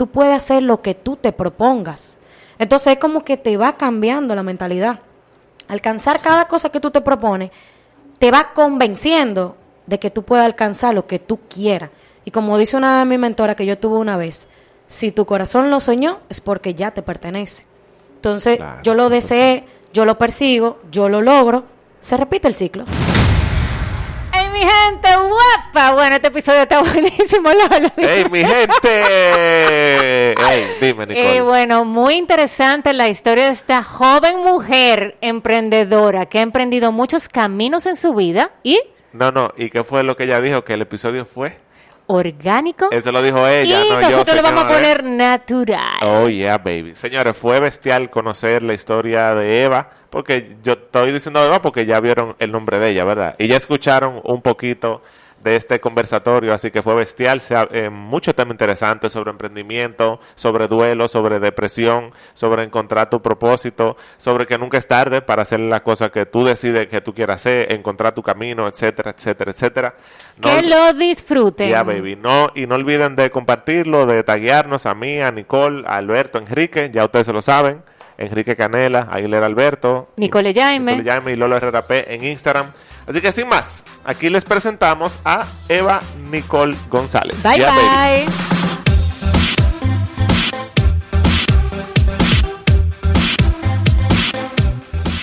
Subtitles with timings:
[0.00, 2.16] tú puedes hacer lo que tú te propongas.
[2.58, 5.00] Entonces es como que te va cambiando la mentalidad.
[5.68, 7.50] Alcanzar cada cosa que tú te propones
[8.18, 11.90] te va convenciendo de que tú puedes alcanzar lo que tú quieras.
[12.24, 14.48] Y como dice una de mis mentoras que yo tuve una vez,
[14.86, 17.66] si tu corazón lo soñó, es porque ya te pertenece.
[18.16, 19.10] Entonces, Claro, yo lo 100%.
[19.10, 21.64] deseé, yo lo persigo, yo lo logro,
[22.00, 22.86] se repite el ciclo.
[24.60, 25.94] ¡Ey, mi gente guapa!
[25.94, 27.90] Bueno, este episodio está buenísimo, Lolo.
[27.96, 30.34] ¡Ey, mi gente!
[30.34, 31.36] ¡Ey, dime, Nicole!
[31.36, 37.28] Eh, bueno, muy interesante la historia de esta joven mujer emprendedora que ha emprendido muchos
[37.28, 38.80] caminos en su vida y
[39.12, 40.62] No, no, ¿y qué fue lo que ella dijo?
[40.64, 41.56] Que el episodio fue.
[42.10, 42.88] Orgánico.
[42.90, 44.96] Eso lo dijo ella, y no yo, nosotros le vamos a señores.
[44.96, 45.98] poner natural.
[46.02, 46.94] Oh, yeah, baby.
[46.94, 52.00] Señores, fue bestial conocer la historia de Eva, porque yo estoy diciendo Eva porque ya
[52.00, 53.36] vieron el nombre de ella, ¿verdad?
[53.38, 55.02] Y ya escucharon un poquito
[55.42, 60.68] de este conversatorio, así que fue bestial, se eh, mucho tema interesante sobre emprendimiento, sobre
[60.68, 65.80] duelo, sobre depresión, sobre encontrar tu propósito, sobre que nunca es tarde para hacer las
[65.80, 69.94] cosas que tú decides que tú quieras hacer, encontrar tu camino, etcétera, etcétera, etcétera.
[70.36, 71.70] No que lo disfruten.
[71.70, 72.16] ya, baby.
[72.16, 76.42] No, y no olviden de compartirlo, de taguearnos a mí, a Nicole, a Alberto, a
[76.42, 77.82] Enrique, ya ustedes se lo saben.
[78.18, 80.92] Enrique Canela, Aguilera Alberto, Nicole Jaime.
[80.92, 82.70] Nicole Jaime y Lolo Herrera P en Instagram.
[83.10, 87.42] Así que sin más, aquí les presentamos a Eva Nicole González.
[87.42, 88.24] Bye baby.
[88.24, 88.60] bye.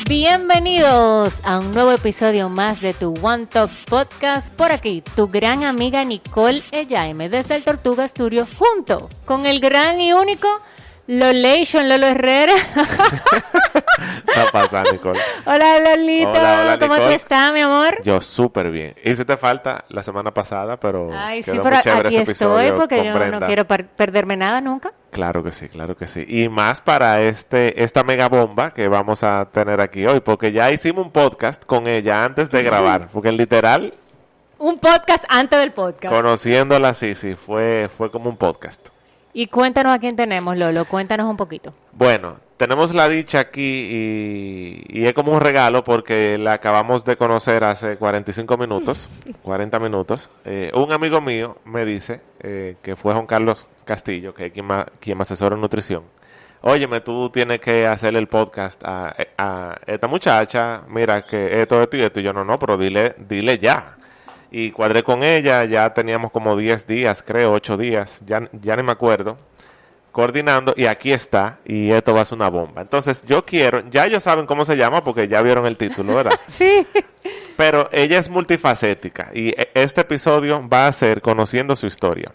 [0.09, 4.53] Bienvenidos a un nuevo episodio más de tu One Talk Podcast.
[4.53, 10.01] Por aquí, tu gran amiga Nicole Ejaime desde el Tortuga Studio, junto con el gran
[10.01, 10.49] y único
[11.07, 12.53] Lolation Lolo Herrera.
[14.27, 15.19] Está pasando, Nicole.
[15.45, 17.09] hola Lolito, Hola, hola, ¿cómo Nicole.
[17.09, 18.01] te está, mi amor?
[18.03, 18.93] Yo súper bien.
[19.03, 22.71] Hiciste falta la semana pasada, pero Ay, sí, quedó pero muy chévere aquí ese estoy
[22.73, 24.91] porque yo no quiero per- perderme nada nunca.
[25.11, 26.25] Claro que sí, claro que sí.
[26.27, 30.71] Y más para este esta mega bomba que vamos a tener aquí hoy, porque ya
[30.71, 33.93] hicimos un podcast con ella antes de grabar, porque literal,
[34.59, 36.13] Un podcast antes del podcast.
[36.13, 38.89] conociéndola, sí, sí, fue, fue como un podcast.
[39.39, 40.85] Y cuéntanos a quién tenemos, Lolo.
[40.85, 41.71] Cuéntanos un poquito.
[41.91, 47.17] Bueno, tenemos la dicha aquí y, y es como un regalo porque la acabamos de
[47.17, 49.11] conocer hace 45 minutos,
[49.43, 50.31] 40 minutos.
[50.43, 54.65] Eh, un amigo mío me dice, eh, que fue Juan Carlos Castillo, que es quien,
[54.65, 56.01] ma- quien me asesora en nutrición.
[56.61, 61.95] Óyeme, tú tienes que hacer el podcast a, a esta muchacha, mira que esto, esto
[61.95, 62.19] y esto.
[62.19, 63.97] Y yo, no, no, pero dile, dile ya.
[64.51, 68.83] Y cuadré con ella, ya teníamos como 10 días, creo, 8 días, ya, ya ni
[68.83, 69.37] me acuerdo
[70.17, 72.81] coordinando y aquí está y esto va a ser una bomba.
[72.81, 76.39] Entonces yo quiero, ya ellos saben cómo se llama porque ya vieron el título, ¿verdad?
[76.47, 76.87] Sí.
[77.55, 82.31] Pero ella es multifacética y e- este episodio va a ser conociendo su historia.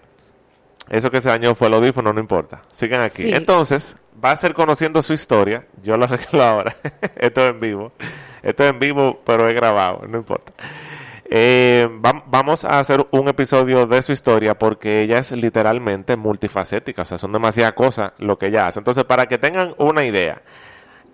[0.91, 2.63] Eso que se dañó fue el audífono, no importa.
[2.71, 3.23] Sigan aquí.
[3.23, 3.33] Sí.
[3.33, 5.67] Entonces, va a ser conociendo su historia.
[5.83, 6.77] Yo lo arreglo ahora.
[7.17, 7.93] Esto es en vivo.
[8.45, 10.53] Esto es en vivo, pero es grabado, no importa.
[11.35, 17.03] Eh, vam- vamos a hacer un episodio de su historia porque ella es literalmente multifacética,
[17.03, 18.81] o sea, son demasiadas cosas lo que ella hace.
[18.81, 20.43] Entonces, para que tengan una idea,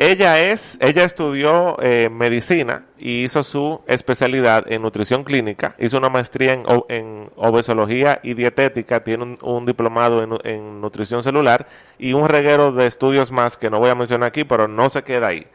[0.01, 6.09] ella es, ella estudió eh, medicina y hizo su especialidad en nutrición clínica, hizo una
[6.09, 6.53] maestría
[6.89, 13.31] en, obesología y dietética, tiene un, diplomado en nutrición celular y un reguero de estudios
[13.31, 15.47] más que no voy a mencionar aquí, pero no se queda ahí.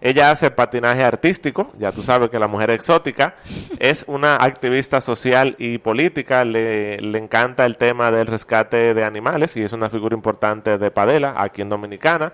[0.00, 3.36] Ella hace patinaje artístico, ya tú sabes que la mujer exótica
[3.78, 9.56] es una activista social y política, le, le encanta el tema del rescate de animales
[9.56, 12.32] y es una figura importante de Padela aquí en Dominicana.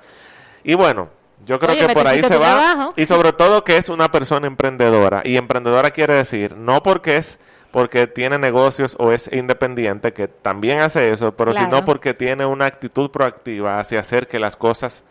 [0.65, 1.10] Y bueno,
[1.47, 2.47] yo creo Oye, que por ahí se va.
[2.59, 2.94] trabajo.
[2.97, 5.22] Y sobre todo que es una persona emprendedora.
[5.25, 7.38] Y emprendedora quiere decir, no porque es
[7.70, 11.66] porque tiene negocios o es independiente, que también hace eso, pero Claro.
[11.66, 15.04] sino porque tiene una actitud proactiva hacia hacer que las cosas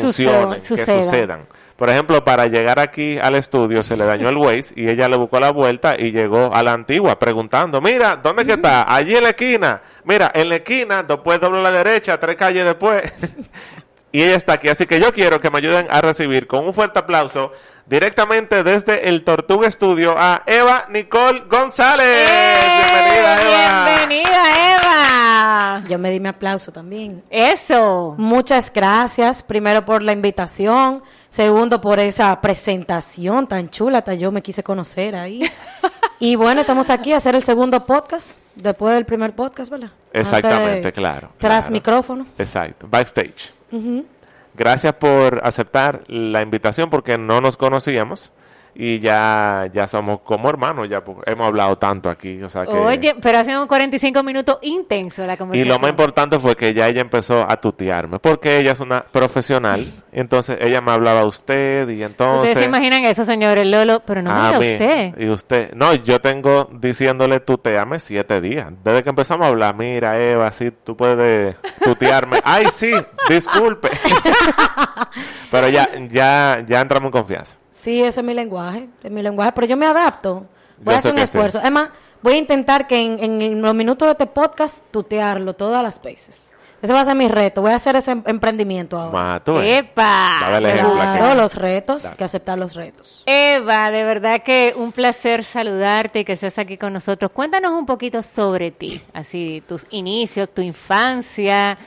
[0.00, 1.46] funcionen, que sucedan.
[1.76, 5.16] Por ejemplo, para llegar aquí al estudio se le dañó el Waze y ella le
[5.16, 8.92] buscó la vuelta y llegó a la antigua preguntando, mira, ¿dónde que está?
[8.94, 9.82] Allí en la esquina.
[10.04, 13.02] Mira, en la esquina, después doble a la derecha, tres calles después.
[14.12, 14.68] y ella está aquí.
[14.68, 17.52] Así que yo quiero que me ayuden a recibir con un fuerte aplauso
[17.86, 22.28] directamente desde el Tortuga Estudio a Eva Nicole González.
[22.28, 23.42] Bienvenida, Eva.
[23.42, 24.06] ¡Eh!
[24.06, 24.71] ¡Bienvenida, Eva!
[25.88, 27.22] Yo me di mi aplauso también.
[27.30, 28.14] Eso.
[28.18, 34.42] Muchas gracias, primero por la invitación, segundo por esa presentación tan chula, hasta yo me
[34.42, 35.42] quise conocer ahí.
[36.18, 39.90] y bueno, estamos aquí a hacer el segundo podcast, después del primer podcast, ¿verdad?
[40.12, 41.72] Exactamente, de- claro, Tras claro.
[41.72, 42.26] micrófono.
[42.38, 43.52] Exacto, backstage.
[44.54, 48.32] Gracias por aceptar la invitación porque no nos conocíamos.
[48.74, 52.72] Y ya, ya somos como hermanos, ya hemos hablado tanto aquí, o sea que...
[52.72, 55.68] Oye, pero hace un 45 minutos intenso la y conversación.
[55.68, 59.86] lo más importante fue que ya ella empezó a tutearme, porque ella es una profesional,
[60.10, 62.50] entonces ella me hablaba a usted y entonces...
[62.50, 65.14] Ustedes se imaginan eso, señores Lolo, pero no me a diga mí, usted.
[65.18, 68.68] Y usted, no, yo tengo diciéndole tuteame siete días.
[68.82, 72.40] Desde que empezamos a hablar, mira, Eva, sí, tú puedes tutearme.
[72.44, 72.92] Ay, sí,
[73.28, 73.90] disculpe.
[75.50, 77.56] Pero ya, ya, ya entramos en confianza.
[77.72, 80.46] Sí, ese es mi lenguaje, es mi lenguaje, pero yo me adapto.
[80.78, 81.24] Voy Yo a hacer un sí.
[81.24, 81.58] esfuerzo.
[81.58, 81.88] Además,
[82.22, 86.50] voy a intentar que en, en los minutos de este podcast tutearlo todas las veces.
[86.82, 87.62] Ese va a ser mi reto.
[87.62, 89.12] Voy a hacer ese em- emprendimiento ahora.
[89.16, 89.78] Ma, tú ves.
[89.78, 90.38] ¡Epa!
[90.40, 92.16] Claro, los retos, Dale.
[92.16, 93.22] que aceptar los retos.
[93.24, 97.30] Eva, de verdad que un placer saludarte y que estés aquí con nosotros.
[97.32, 101.78] Cuéntanos un poquito sobre ti, así tus inicios, tu infancia,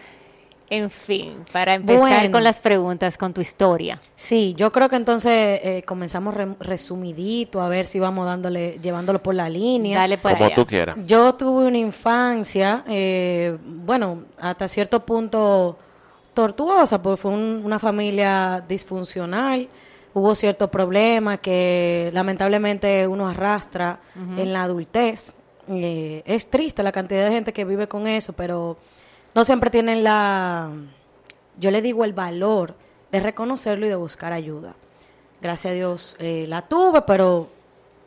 [0.70, 2.32] en fin, para empezar Bueno.
[2.32, 4.00] con las preguntas, con tu historia.
[4.16, 9.22] Sí, yo creo que entonces eh, comenzamos re- resumidito, a ver si vamos dándole, llevándolo
[9.22, 10.00] por la línea.
[10.00, 10.56] Dale por Como allá.
[10.56, 10.98] tú quieras.
[11.06, 15.78] Yo tuve una infancia, eh, bueno, hasta cierto punto
[16.34, 19.68] tortuosa, porque fue un- una familia disfuncional.
[20.14, 24.00] Hubo ciertos problemas que lamentablemente uno arrastra
[24.38, 25.34] en la adultez.
[25.68, 28.78] Eh, es triste la cantidad de gente que vive con eso, pero
[29.36, 30.70] no siempre tienen la,
[31.60, 32.74] yo le digo el valor
[33.12, 34.74] de reconocerlo y de buscar ayuda.
[35.42, 37.50] Gracias a Dios eh, la tuve, pero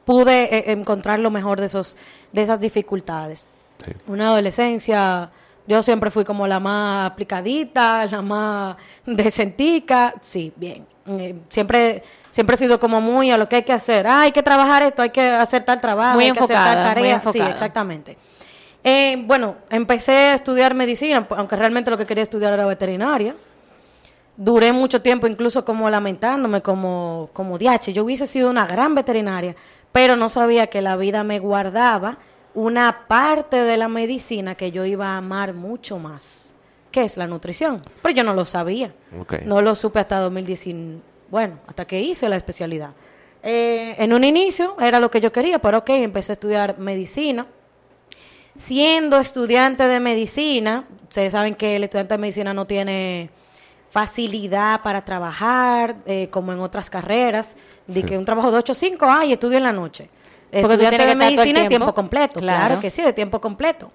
[0.05, 1.97] pude eh, encontrar lo mejor de esos
[2.33, 3.47] de esas dificultades.
[3.85, 3.93] Sí.
[4.07, 5.31] Una adolescencia,
[5.67, 8.77] yo siempre fui como la más aplicadita, la más
[9.07, 10.87] decentica, sí, bien.
[11.07, 14.07] Eh, siempre siempre he sido como muy a lo que hay que hacer.
[14.07, 16.75] Ah, hay que trabajar esto, hay que hacer tal trabajo, Muy hay que hacer enfocada,
[16.75, 17.21] tal muy tarea.
[17.21, 17.51] Sí, enfocada.
[17.51, 18.19] exactamente.
[18.85, 23.35] Eh, bueno, empecé a estudiar medicina, aunque realmente lo que quería estudiar era veterinaria
[24.39, 27.93] duré mucho tiempo incluso como lamentándome como, como diache.
[27.93, 29.55] Yo hubiese sido una gran veterinaria,
[29.93, 32.19] pero no sabía que la vida me guardaba
[32.55, 36.55] una parte de la medicina que yo iba a amar mucho más,
[36.91, 37.83] que es la nutrición.
[38.01, 38.95] Pero yo no lo sabía.
[39.45, 42.91] No lo supe hasta 2019, bueno, hasta que hice la especialidad.
[43.43, 47.47] Eh, en un inicio era lo que yo quería, pero ok, empecé a estudiar medicina
[48.59, 53.31] siendo estudiante de medicina, ustedes saben que el estudiante de medicina no tiene
[53.89, 57.57] facilidad para trabajar, eh, como en otras carreras,
[57.87, 58.07] de Sí.
[58.07, 60.11] que un trabajo de 8 a 5, ay, estudio en la noche.
[60.51, 61.69] Porque estudiante de medicina en tiempo.
[61.69, 62.67] tiempo completo, claro.
[62.67, 62.81] Claro.
[62.81, 63.91] que sí, de tiempo completo.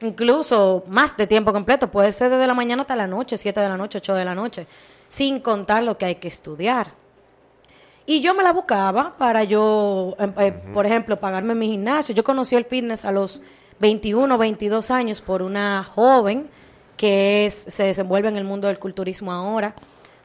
[0.00, 3.68] Incluso más de tiempo completo, puede ser desde la mañana hasta la noche, 7 de
[3.68, 4.66] la noche, 8 de la noche,
[5.08, 6.88] sin contar lo que hay que estudiar.
[8.06, 12.14] Y yo me la buscaba para yo, em, eh, por ejemplo, pagarme mi gimnasio.
[12.14, 13.40] Yo conocí el fitness a los
[13.80, 16.48] 21, 22 años por una joven
[16.96, 19.74] que es, se desenvuelve en el mundo del culturismo ahora.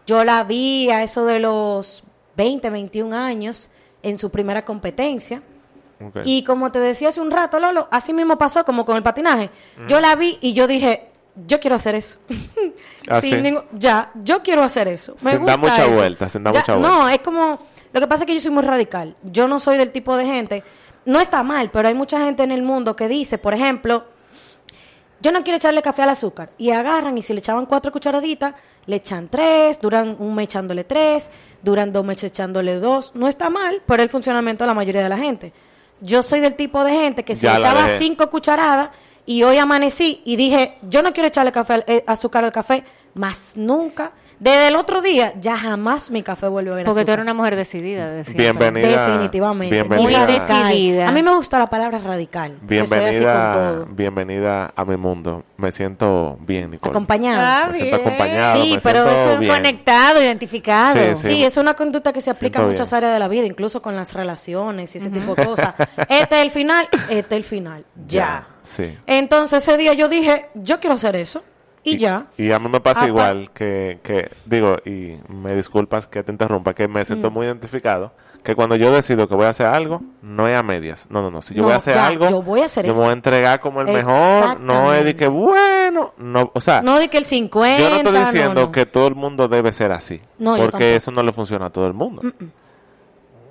[0.06, 2.04] Yo la vi a eso de los
[2.38, 3.72] 20, 21 años
[4.04, 5.42] en su primera competencia.
[6.24, 9.50] Y como te decía hace un rato, Lolo, así mismo pasó como con el patinaje.
[9.90, 11.10] Yo la vi y yo dije,
[11.46, 12.20] yo quiero hacer eso.
[13.10, 13.42] Ah, Sin sí.
[13.42, 15.16] ningún- ya, yo quiero hacer eso.
[15.24, 15.96] Me gusta mucha eso.
[15.96, 17.14] vuelta, dar Ya, mucha No, vuelta.
[17.16, 17.60] es como,
[17.92, 19.18] lo que pasa es que yo soy muy radical.
[19.24, 20.64] Yo no soy del tipo de gente,
[21.06, 24.06] no está mal, pero hay mucha gente en el mundo que dice, por ejemplo,
[25.22, 26.50] yo no quiero echarle café al azúcar.
[26.58, 28.56] Y agarran y si le echaban cuatro cucharaditas,
[28.86, 31.30] le echan tres, duran un mes echándole tres,
[31.62, 33.14] duran dos meses echándole dos.
[33.16, 35.52] No está mal, pero el funcionamiento de la mayoría de la gente.
[36.02, 38.00] Yo soy del tipo de gente que si Ya le echaba dejé.
[38.00, 38.90] cinco cucharadas
[39.26, 43.52] y hoy amanecí y dije, yo no quiero echarle café, eh, azúcar al café, más
[43.56, 44.14] nunca.
[44.40, 47.14] Desde el otro día, ya jamás mi café vuelve a ver Porque tú azúcar.
[47.20, 48.46] eres una mujer decidida, de siempre.
[48.70, 49.08] Bienvenida.
[49.08, 49.76] Definitivamente.
[49.76, 50.02] Bienvenida.
[50.26, 51.10] Muy decidida.
[51.10, 52.54] A mí me gusta la palabra radical.
[52.62, 53.86] porque soy así con Bienvenida, todo.
[53.90, 55.44] bienvenida a mi mundo.
[55.58, 56.92] Me siento bien, Nicole.
[56.92, 57.64] Acompañada.
[57.64, 58.08] Ah, Me siento bien.
[58.08, 58.64] acompañado.
[58.64, 59.54] Sí, me pero siento eso es bien.
[59.56, 60.94] Conectado, identificado.
[60.94, 61.44] Sí, Sí, sí.
[61.44, 62.98] es una conducta que se aplica a Siento muchas bien.
[62.98, 65.74] áreas de la vida, incluso con las relaciones y ese tipo de cosas.
[66.08, 67.84] Este es el final, este es el final.
[68.08, 68.48] Ya.
[68.64, 68.98] Sí.
[69.06, 71.44] Entonces ese día yo dije, yo quiero hacer eso.
[71.84, 72.26] Y, ya.
[72.38, 76.32] Y a mí me pasa Apa- igual que, que, digo, y me disculpas que te
[76.32, 77.06] interrumpa, que me Mm.
[77.06, 78.12] siento muy identificado,
[78.44, 81.08] que cuando yo decido que voy a hacer algo, no es a medias.
[81.10, 81.42] No, no, no.
[81.42, 83.10] Si yo No, voy a hacer ya, algo, yo voy a hacer yo me voy
[83.10, 84.60] a entregar como el mejor.
[84.62, 87.80] No es de que, bueno, no, o sea, No di que el 50.
[87.82, 88.72] yo no estoy diciendo no.
[88.72, 90.22] que todo el mundo debe ser así.
[90.38, 92.22] Porque eso no le funciona a todo el mundo.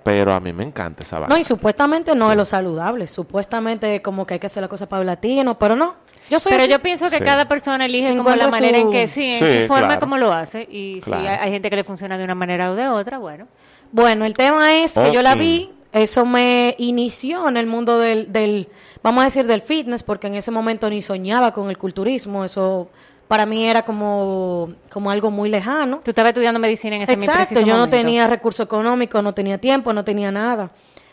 [0.04, 1.34] Pero a mí me encanta esa vaina.
[1.34, 3.06] No, y supuestamente no es lo saludable.
[3.06, 5.96] Supuestamente como que hay que hacer la cosa paulatino, pero no.
[6.30, 6.72] Yo soy Pero así.
[6.72, 7.24] yo pienso que Sí.
[7.24, 10.00] cada persona elige como la manera en su- que sí, en Sí, su forma claro.
[10.00, 10.66] como lo hace.
[10.70, 11.22] Y Claro.
[11.22, 13.46] si hay, hay gente que le funciona de una manera o de otra, bueno.
[13.92, 18.30] Bueno, el tema es que yo la vi, eso me inició en el mundo del,
[18.30, 18.68] del,
[19.02, 22.90] vamos a decir, del fitness, porque en ese momento ni soñaba con el culturismo, eso
[23.28, 26.00] para mí era como, como algo muy lejano.
[26.04, 27.96] Tú estabas estudiando medicina en ese mi Exacto, preciso yo no momento.
[27.96, 30.70] tenía recurso económico, no tenía tiempo, no tenía nada.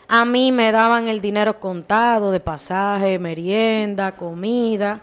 [0.08, 5.00] A mí me daban el dinero contado de pasaje, merienda, comida.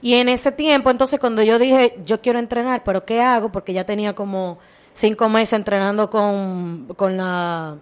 [0.00, 3.50] Y en ese tiempo, entonces cuando yo dije, yo quiero entrenar, pero ¿qué hago?
[3.50, 4.58] Porque ya tenía como
[4.92, 7.76] cinco meses entrenando con, con la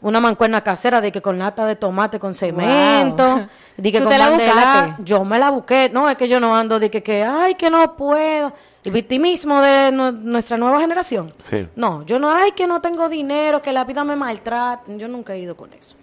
[0.00, 4.12] una mancuerna casera de que con lata de tomate con cemento, de que ¿Tú con
[4.12, 7.24] te la yo me la busqué, no, es que yo no ando de que, que
[7.24, 8.52] ay, que no puedo.
[8.84, 11.32] El victimismo de nu- nuestra nueva generación.
[11.38, 11.66] Sí.
[11.76, 14.82] No, yo no, ay, que no tengo dinero, que la vida me maltrata.
[14.96, 15.96] Yo nunca he ido con eso.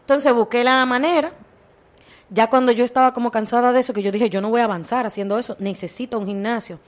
[0.00, 1.32] Entonces busqué la manera.
[2.28, 4.64] Ya cuando yo estaba como cansada de eso, que yo dije, yo no voy a
[4.64, 6.80] avanzar haciendo eso, necesito un gimnasio.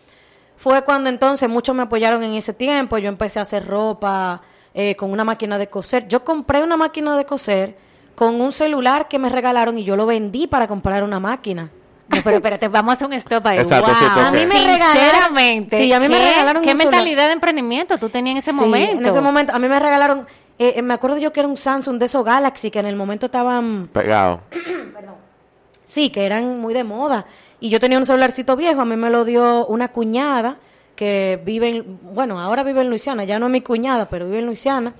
[0.56, 2.98] Fue cuando entonces muchos me apoyaron en ese tiempo.
[2.98, 4.42] Yo empecé a hacer ropa
[4.74, 6.08] eh, con una máquina de coser.
[6.08, 7.76] Yo compré una máquina de coser
[8.16, 11.70] con un celular que me regalaron y yo lo vendí para comprar una máquina.
[12.08, 13.58] No, pero espérate, vamos a hacer un stop ahí.
[13.58, 14.14] Exacto, sí, wow.
[14.14, 17.32] porque- A mí me regalaron- Sinceramente, Sí, a mí me ¿qué- regalaron ¿Qué mentalidad de
[17.34, 18.98] emprendimiento tú tenías en ese Sí, momento?
[18.98, 20.26] En ese momento, a mí me regalaron,
[20.58, 22.96] eh, eh, me acuerdo yo que era un Samsung de esos Galaxy que en el
[22.96, 24.40] momento estaban, Pegado.
[25.86, 27.26] sí, que eran muy de moda.
[27.60, 30.56] Y yo tenía un celularcito viejo, a mí me lo dio una cuñada
[30.94, 34.38] que vive en, bueno, ahora vive en Luisiana, ya no es mi cuñada, pero vive
[34.40, 34.94] en Luisiana,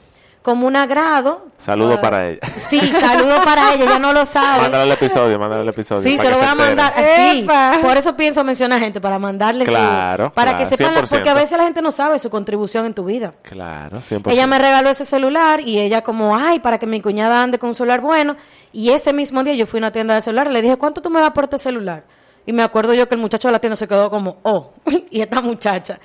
[0.49, 1.47] como un agrado.
[1.59, 2.41] Saludo Ah, para ella.
[2.57, 4.63] Sí, saludo para ella, ella no lo sabe.
[4.63, 6.01] Mándale el episodio, mándale el episodio.
[6.03, 6.95] Sí, para se lo voy a mandar.
[6.97, 7.79] Sí, ¡Epa!
[7.83, 11.11] por eso pienso mencionar gente, para mandarle Claro, para claro, que sepan, la- 100%.
[11.11, 13.35] porque a veces la gente no sabe su contribución en tu vida.
[13.43, 14.31] Claro, 100%.
[14.33, 17.69] Ella me regaló ese celular y ella como, ay, para que mi cuñada ande con
[17.69, 18.37] un celular bueno.
[18.73, 21.03] Y ese mismo día yo fui a una tienda de celular y le dije, ¿cuánto
[21.03, 22.05] tú me das por este celular?
[22.47, 24.73] Y me acuerdo yo que el muchacho de la tienda se quedó como, oh,
[25.11, 25.99] y esta muchacha.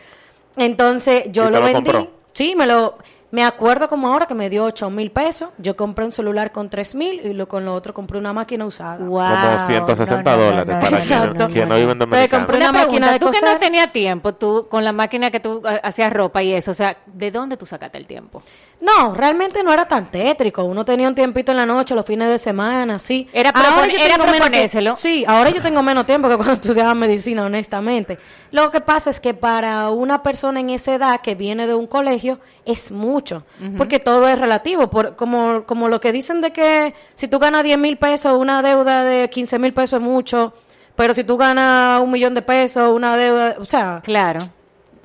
[0.58, 1.74] Entonces yo ¿Y te lo lo vendí.
[1.92, 2.12] compró?
[2.34, 2.98] Sí, me lo...
[3.34, 5.50] Me acuerdo como ahora que me dio ocho mil pesos.
[5.58, 8.64] Yo compré un celular con tres mil y lo, con lo otro compré una máquina
[8.64, 8.98] usada.
[8.98, 9.26] Wow.
[9.42, 10.92] Como 160 No, no, no, dólares no, para
[11.34, 12.30] no, quien, no vive en Entonces, Dominicana.
[12.30, 13.54] compré Una una máquina pregunta, de tú que coser.
[13.56, 16.74] no tenías tiempo, tú con la máquina que tú eh, hacías ropa y eso, o
[16.76, 18.44] sea, ¿de dónde tú sacaste el tiempo?
[18.82, 20.64] No, realmente no era tan tétrico.
[20.66, 23.26] Uno tenía un tiempito en la noche, los fines de semana, sí.
[23.34, 24.96] Era Ahora yo era proponérselo.
[24.96, 28.20] Sí, ahora yo tengo menos tiempo que cuando estudiaba medicina, honestamente.
[28.52, 31.88] Lo que pasa es que para una persona en esa edad que viene de un
[31.88, 33.44] colegio es mucho,
[33.78, 34.90] porque todo es relativo.
[34.90, 38.62] Por, como, como lo que dicen de que si tú ganas 10 mil pesos, una
[38.62, 40.54] deuda de 15 mil pesos es mucho,
[40.96, 44.40] pero si tú ganas un millón de pesos, una deuda, o sea, Claro.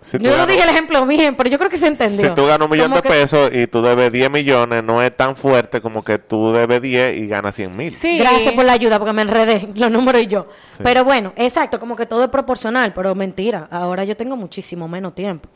[0.00, 2.28] Si yo no dije el ejemplo bien, pero yo creo que se entendió.
[2.28, 5.02] Si tú ganas un millón Como de que- pesos y tú debes 10 millones, no
[5.02, 7.92] es tan fuerte como que tú debes 10 y ganas 100 mil.
[7.92, 8.16] Sí.
[8.16, 10.46] Gracias por la ayuda porque me enredé los números y yo.
[10.68, 10.84] Sí.
[10.84, 13.66] Pero bueno, exacto, como que todo es proporcional, pero mentira.
[13.72, 15.48] Ahora yo tengo muchísimo menos tiempo.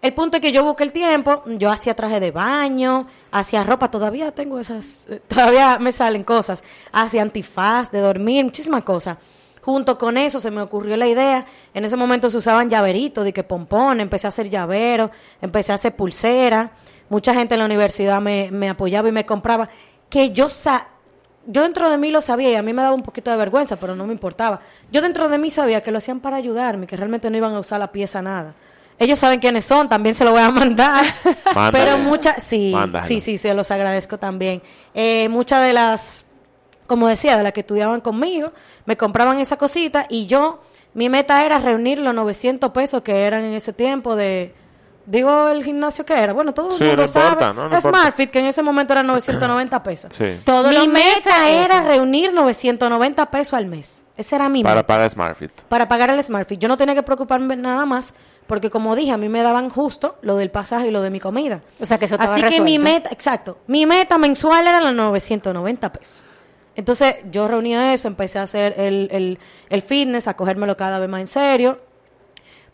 [0.00, 3.90] El punto es que yo busqué el tiempo, yo hacía traje de baño, hacía ropa,
[3.90, 6.62] todavía tengo esas, eh, todavía me salen cosas,
[6.92, 9.18] hacía antifaz de dormir, muchísimas cosas.
[9.60, 13.32] Junto con eso se me ocurrió la idea, en ese momento se usaban llaveritos, de
[13.32, 15.10] que pompón, empecé a hacer llaveros,
[15.42, 16.70] empecé a hacer pulsera,
[17.08, 19.68] mucha gente en la universidad me, me apoyaba y me compraba,
[20.08, 20.86] que yo sa
[21.50, 23.76] yo dentro de mí lo sabía y a mí me daba un poquito de vergüenza,
[23.76, 24.60] pero no me importaba.
[24.92, 27.58] Yo dentro de mí sabía que lo hacían para ayudarme, que realmente no iban a
[27.58, 28.54] usar la pieza nada.
[28.98, 31.04] Ellos saben quiénes son, también se lo voy a mandar.
[31.54, 31.72] Mándale.
[31.72, 32.74] pero muchas, sí,
[33.06, 34.60] sí, sí, se los agradezco también.
[34.94, 36.24] Eh, muchas de las,
[36.86, 38.52] como decía, de las que estudiaban conmigo,
[38.86, 40.60] me compraban esa cosita y yo,
[40.94, 44.54] mi meta era reunir los 900 pesos que eran en ese tiempo de...
[45.06, 46.34] Digo el gimnasio que era.
[46.34, 47.42] Bueno, todo el Sí, mundo no sabe.
[47.46, 47.80] importa, ¿no?
[47.80, 50.14] SmartFit, que en ese momento era 990 pesos.
[50.14, 50.38] Sí.
[50.44, 51.88] Todos mi meta era eso.
[51.88, 54.04] reunir 990 pesos al mes.
[54.18, 54.86] Esa era mi Para meta.
[54.86, 55.50] pagar SmartFit.
[55.62, 56.58] Para pagar el SmartFit.
[56.58, 58.12] Yo no tenía que preocuparme nada más
[58.48, 61.20] porque, como dije, a mí me daban justo lo del pasaje y lo de mi
[61.20, 61.60] comida.
[61.80, 64.92] O sea, que eso estaba Así que mi meta, exacto, mi meta mensual era los
[64.94, 66.24] 990 pesos.
[66.74, 69.38] Entonces yo reunía eso, empecé a hacer el, el,
[69.68, 71.78] el fitness, a cogérmelo cada vez más en serio.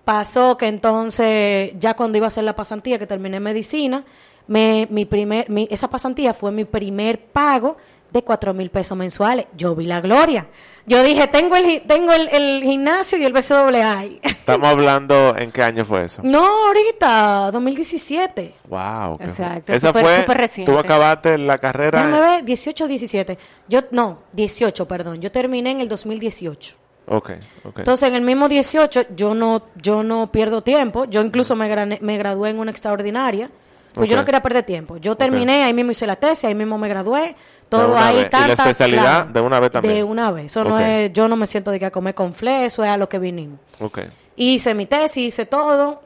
[0.04, 4.04] Pasó que entonces, ya cuando iba a hacer la pasantía, que terminé medicina,
[4.47, 7.78] me, mi primer, mi- esa pasantía fue mi primer pago
[8.14, 9.47] de cuatro mil pesos mensuales.
[9.56, 10.47] Yo vi la gloria.
[10.87, 14.04] Yo dije, tengo el, tengo el, el gimnasio y el BCAA.
[14.23, 16.23] Estamos hablando, ¿en qué año fue eso?
[16.25, 18.54] no, ahorita, 2017.
[18.68, 19.18] Wow.
[19.18, 20.73] qué- Exacto, Esa fue, súper reciente.
[20.73, 22.04] tú acabaste la carrera.
[22.06, 23.38] Déjame ver, 18 o 17.
[23.68, 25.21] Yo, no, 18, perdón.
[25.21, 26.76] Yo terminé en el 2018.
[27.06, 27.33] Ok,
[27.64, 27.78] ok.
[27.80, 31.04] Entonces, en el mismo 18, yo no, yo no pierdo tiempo.
[31.04, 33.50] Yo incluso me, gradué en una extraordinaria.
[33.94, 34.97] Pues yo no quería perder tiempo.
[34.97, 37.37] Yo terminé, ahí mismo hice la tesis, ahí mismo me gradué.
[37.68, 38.28] Todo una ahí vez.
[38.33, 39.94] ¿Y la especialidad de una vez también?
[39.94, 40.47] De una vez.
[40.47, 42.90] Eso no es, yo no me siento de que a comer con fle, eso es
[42.90, 43.59] a lo que vinimos.
[43.80, 44.00] ok.
[44.37, 46.02] Hice mi tesis, hice todo.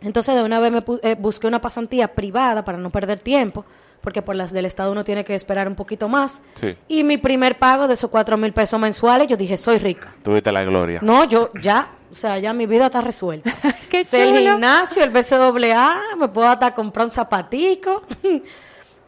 [0.00, 3.64] Entonces de una vez me eh, busqué una pasantía privada para no perder tiempo,
[4.00, 6.40] porque por las del Estado uno tiene que esperar un poquito más.
[6.54, 6.76] Sí.
[6.88, 10.14] Y mi primer pago de esos cuatro mil pesos mensuales, yo dije, soy rica.
[10.22, 11.00] Tuviste la gloria.
[11.02, 13.52] No, yo ya, O sea, ya mi vida está resuelta.
[13.90, 14.52] Qué Sé el chulo.
[14.52, 18.02] gimnasio, el BCAA, me puedo hasta comprar un zapatico.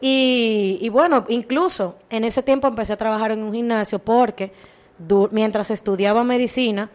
[0.01, 4.51] y, y bueno, incluso en ese tiempo empecé a trabajar en un gimnasio porque
[5.31, 6.89] mientras estudiaba medicina,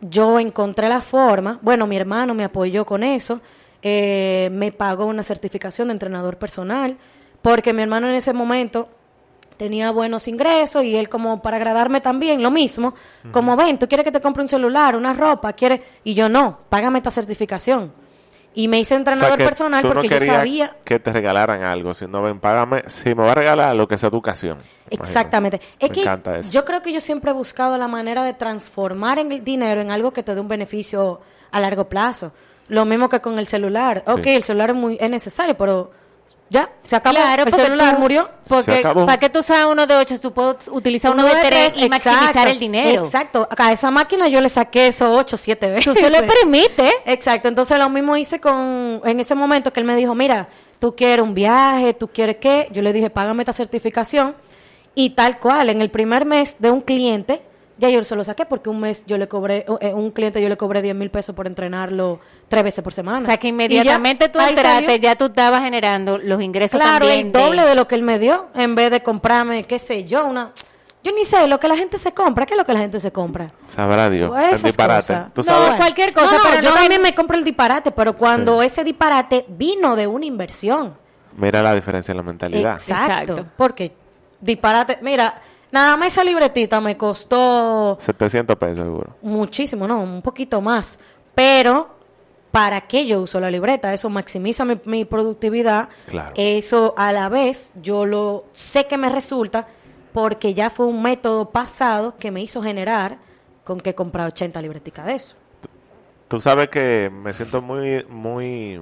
[0.00, 3.40] yo encontré la forma, bueno, mi hermano me apoyó con eso,
[3.82, 6.96] eh, me pagó una certificación de entrenador personal,
[7.42, 8.88] porque mi hermano en ese momento
[9.56, 12.94] tenía buenos ingresos y él como para agradarme también, lo mismo,
[13.32, 16.58] como ven, tú quieres que te compre un celular, una ropa, quieres, y yo no,
[16.68, 17.92] págame esta certificación.
[18.58, 21.62] Y me hice O sea, entrenador personal tú no porque yo sabía que te regalaran
[21.62, 24.58] algo, sino ven, págame, si me va a regalar lo que sea tu ocasión.
[24.90, 25.60] Exactamente.
[25.80, 26.50] Me Es que encanta eso.
[26.50, 30.12] yo creo que yo siempre he buscado la manera de transformar el dinero en algo
[30.12, 31.20] que te dé un beneficio
[31.52, 32.32] a largo plazo.
[32.66, 34.02] Lo mismo que con el celular.
[34.08, 35.92] Ok, el celular es, muy, es necesario, pero
[36.50, 37.14] ya, se acabó.
[37.16, 38.28] Claro, el porque celular tú- murió.
[38.44, 39.04] Se Porque acabó.
[39.06, 42.48] para que tú usas uno de 8, tú puedes utilizar uno, de 3 y maximizar
[42.48, 43.02] el dinero.
[43.04, 43.46] Exacto.
[43.56, 45.84] A esa máquina yo le saqué esos 8, 7 veces.
[45.84, 46.90] Tú se lo permite.
[47.04, 50.94] Exacto, entonces lo mismo hice con, en ese momento que él me dijo, mira, tú
[50.96, 54.34] quieres un viaje, tú quieres qué, yo le dije, págame esta certificación
[54.94, 57.42] y tal cual, en el primer mes de un cliente,
[57.78, 60.48] ya yo se lo saqué porque un mes yo le cobré, eh, un cliente yo
[60.48, 63.20] le cobré 10 mil pesos por entrenarlo tres veces por semana.
[63.20, 64.96] O sea, que Y ya, inmediatamente tú entraste, salió.
[64.96, 67.26] ya tú estabas generando los ingresos Claro, también.
[67.26, 70.26] el doble de lo que él me dio, en vez de comprarme, qué sé yo,
[70.26, 70.52] una...
[71.04, 72.98] Yo ni sé lo que la gente se compra, ¿qué es lo que la gente
[72.98, 73.52] se compra?
[73.68, 74.30] Sabrá Dios.
[74.30, 75.00] Pues el disparate.
[75.14, 75.32] cosas.
[75.32, 75.74] Tú No, sabes.
[75.76, 78.82] cualquier cosa, No, no, pero yo no también me compro el disparate, pero cuando ese
[78.82, 80.96] disparate vino de una inversión.
[81.36, 82.72] Mira la diferencia en la mentalidad.
[82.72, 83.32] Exacto.
[83.34, 83.46] Exacto.
[83.56, 83.92] Porque
[84.40, 89.16] disparate, mira, nada más esa libretita me costó 700 pesos seguro.
[89.22, 90.98] muchísimo, no, un poquito más.
[91.34, 91.88] Pero,
[92.50, 93.94] ¿para qué yo uso la libreta?
[93.94, 95.88] Eso maximiza mi, mi productividad.
[96.06, 96.32] Claro.
[96.36, 99.68] Eso a la vez yo lo sé que me resulta
[100.12, 103.18] porque ya fue un método pasado que me hizo generar
[103.64, 105.36] con que comprar 80 libreticas de eso.
[106.28, 108.80] Tú sabes que me siento muy, muy,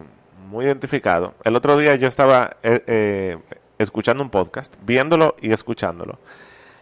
[0.49, 1.35] muy identificado.
[1.45, 3.39] El otro día yo estaba eh, eh,
[3.79, 6.19] escuchando un podcast, viéndolo y escuchándolo.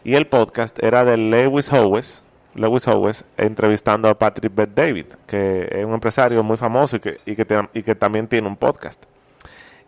[0.04, 2.22] Y el podcast era de Lewis Howes,
[2.54, 7.20] Lewis Howes, entrevistando a Patrick Bet David, que es un empresario muy famoso y que,
[7.26, 9.02] y que, te- y que también tiene un podcast.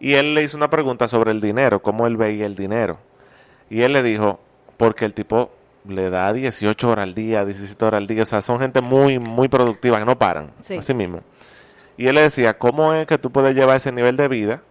[0.01, 2.99] Y él le hizo una pregunta sobre el dinero, cómo él veía el dinero.
[3.71, 4.41] Y él le dijo,
[4.77, 5.51] porque el tipo
[5.89, 9.19] le da 18 horas al día, 17 horas al día, o sea, son gente muy,
[9.19, 10.77] muy productiva, que no paran, Sí.
[10.77, 11.21] así mismo.
[11.97, 14.63] Y él le decía, ¿cómo es que tú puedes llevar ese nivel de vida?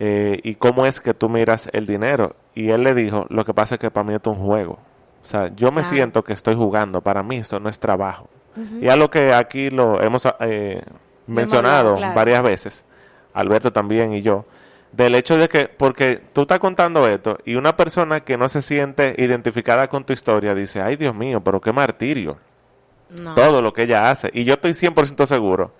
[0.00, 2.36] Eh, y cómo es que tú miras el dinero.
[2.54, 4.78] Y él le dijo, lo que pasa es que para mí esto es un juego.
[5.20, 8.28] O sea, yo me siento que estoy jugando, para mí esto no es trabajo.
[8.80, 10.82] Y algo que aquí lo hemos eh,
[11.26, 12.14] mencionado claro.
[12.14, 12.84] varias veces,
[13.34, 14.46] Alberto también y yo,
[14.90, 18.62] del hecho de que, porque tú estás contando esto y una persona que no se
[18.62, 22.38] siente identificada con tu historia dice, ay Dios mío, pero qué martirio,
[23.20, 23.34] No.
[23.34, 24.30] todo lo que ella hace.
[24.32, 25.72] Y yo estoy 100% seguro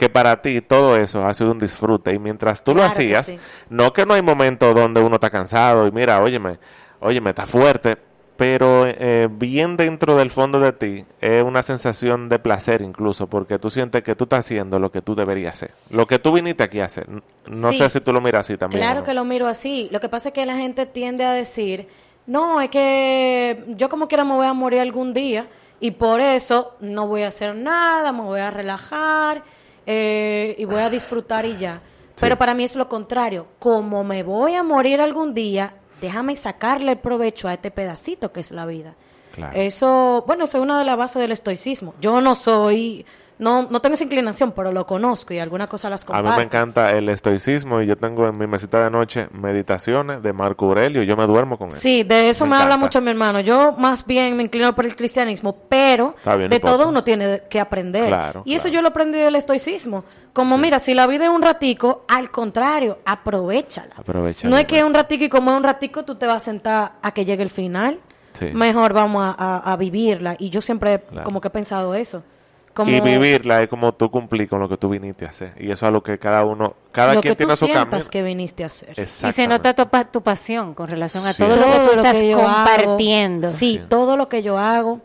[0.00, 3.26] que para ti todo eso ha sido un disfrute y mientras tú lo que hacías,
[3.26, 3.38] sí.
[3.68, 6.58] no que no hay momentos donde uno está cansado y mira, óyeme,
[7.00, 7.98] óyeme, está fuerte,
[8.38, 13.58] pero eh, bien dentro del fondo de ti es una sensación de placer incluso, porque
[13.58, 16.62] tú sientes que tú estás haciendo lo que tú deberías hacer, lo que tú viniste
[16.62, 17.06] aquí a hacer.
[17.46, 17.76] No Sí.
[17.76, 18.82] sé si tú lo miras así también.
[18.82, 19.90] Claro que lo miro así.
[19.92, 21.88] Lo que pasa es que la gente tiende a decir,
[22.26, 25.46] no, es que yo como quiera me voy a morir algún día
[25.78, 29.42] y por eso no voy a hacer nada, me voy a relajar
[29.92, 31.82] eh, y voy a disfrutar y ya.
[32.20, 33.48] Pero para mí es lo contrario.
[33.58, 38.38] Como me voy a morir algún día, déjame sacarle el provecho a este pedacito que
[38.38, 38.94] es la vida.
[39.34, 39.58] Claro.
[39.58, 41.94] Eso, bueno, eso es una de las bases del estoicismo.
[42.00, 43.04] Yo no soy,
[43.40, 46.30] no, no tengo esa inclinación, pero lo conozco y algunas cosas las A comparto.
[46.30, 50.32] mí me encanta el estoicismo y yo tengo en mi mesita de noche meditaciones de
[50.32, 51.78] Marco Aurelio yo me duermo con eso.
[51.78, 53.40] Sí, de eso me, Me habla mucho mi hermano.
[53.40, 57.58] Yo más bien me inclino por el cristianismo, pero bien, de todo uno tiene que
[57.60, 58.06] aprender.
[58.06, 60.04] Claro, y eso yo lo aprendí del estoicismo.
[60.32, 63.94] Como mira, si la vida es un ratico, al contrario, aprovechala.
[63.96, 64.86] Aprovechala, No es que claro.
[64.86, 67.42] un ratico y como es un ratico tú te vas a sentar a que llegue
[67.42, 67.98] el final.
[68.32, 68.46] Sí.
[68.52, 70.36] Mejor vamos a, a- a vivirla.
[70.38, 71.24] Y yo siempre Claro.
[71.24, 72.22] como que he pensado eso.
[72.74, 75.52] Como Y vivirla es como tú cumplir con lo que tú viniste a hacer.
[75.58, 77.98] Y eso es lo que cada uno, cada lo quien que tiene tú su camino.
[78.10, 78.94] que viniste a hacer.
[78.98, 81.42] Y se nota tu, tu pasión con relación a Sí.
[81.42, 83.50] todo lo que tú estás yo hago, compartiendo.
[83.50, 83.82] sí, Sí.
[83.88, 85.00] todo lo que yo hago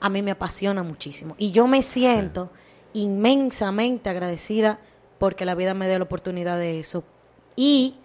[0.00, 1.34] a mí me apasiona muchísimo.
[1.38, 2.50] Y yo me siento
[2.94, 4.78] inmensamente agradecida
[5.18, 7.02] porque la vida me dé la oportunidad de eso.
[7.56, 7.96] Y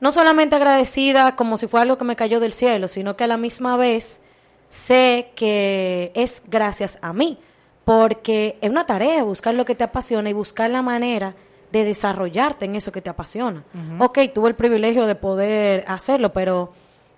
[0.00, 3.28] no solamente agradecida como si fuera algo que me cayó del cielo, sino que a
[3.28, 4.20] la misma vez
[4.68, 7.38] sé que es gracias a mí,
[7.84, 11.34] porque es una tarea buscar lo que te apasiona y buscar la manera
[11.72, 13.64] de desarrollarte en eso que te apasiona.
[13.98, 16.72] Ok, tuve el privilegio de poder hacerlo, pero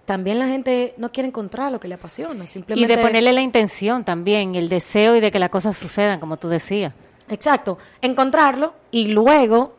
[0.04, 3.40] también la gente no quiere encontrar lo que le apasiona, Y simplemente de ponerle la
[3.40, 6.92] intención también, el deseo y de que las cosas sucedan, como tú decías.
[7.28, 9.74] Exacto, encontrarlo y luego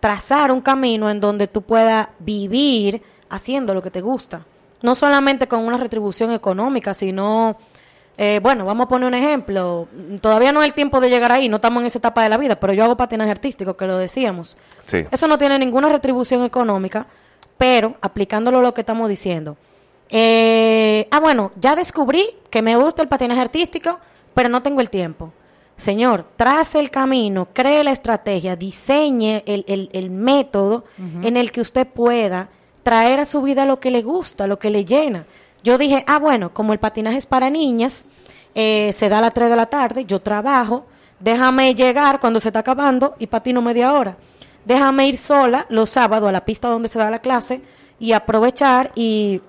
[0.00, 4.44] trazar un camino en donde tú puedas vivir haciendo lo que te gusta.
[4.82, 7.56] No solamente con una retribución económica, sino,
[8.22, 9.88] eh, bueno, vamos a poner un ejemplo.
[10.20, 12.36] Todavía no es el tiempo de llegar ahí, no estamos en esa etapa de la
[12.36, 14.58] vida, pero yo hago patinaje artístico, que lo decíamos.
[14.84, 15.06] Sí.
[15.10, 17.06] Eso no tiene ninguna retribución económica,
[17.56, 19.56] pero aplicándolo a lo que estamos diciendo.
[20.10, 23.98] Eh, ah, bueno, ya descubrí que me gusta el patinaje artístico,
[24.34, 25.32] pero no tengo el tiempo.
[25.76, 30.84] Señor, trace el camino, cree la estrategia, diseñe el, el- el método
[31.22, 32.48] en el que usted pueda
[32.82, 35.24] traer a su vida lo que le gusta, lo que le llena.
[35.62, 38.04] Yo dije, ah, bueno, como el patinaje es para niñas,
[38.54, 40.86] eh, se da a las 3 de la tarde, yo trabajo,
[41.18, 44.16] déjame llegar cuando se está acabando y patino media hora.
[44.64, 47.60] Déjame ir sola los sábados a la pista donde se da la clase
[47.98, 49.40] y aprovechar y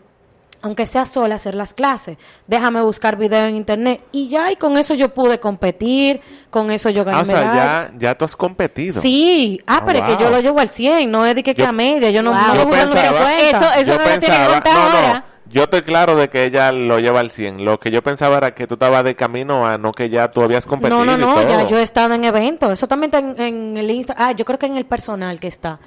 [0.64, 2.18] aunque sea sola, hacer las clases.
[2.46, 4.04] Déjame buscar video en internet.
[4.12, 6.22] Y ya, y con eso yo pude competir,
[6.52, 9.02] con eso yo gané Ah, o sea, ya, ya tú has competido.
[9.02, 11.56] Sí, ah, Ah, pero es que yo lo llevo al 100, no es de que,
[11.56, 12.40] que Yo- a media, yo no, Wow.
[12.42, 13.40] no Yo pensaba- 50.
[13.58, 15.14] Eso- eso yo no lo tiene que pensaba, contar no, ahora.
[15.14, 17.64] no, yo estoy claro de que ella lo lleva al 100.
[17.66, 20.42] Lo que yo pensaba era que tú estabas de camino a no que ya tú
[20.42, 22.72] habías competido No, no, y no, ya yo he estado en eventos.
[22.72, 24.16] Eso también está en, en el Insta.
[24.18, 25.80] Ah, yo creo que en el personal que está.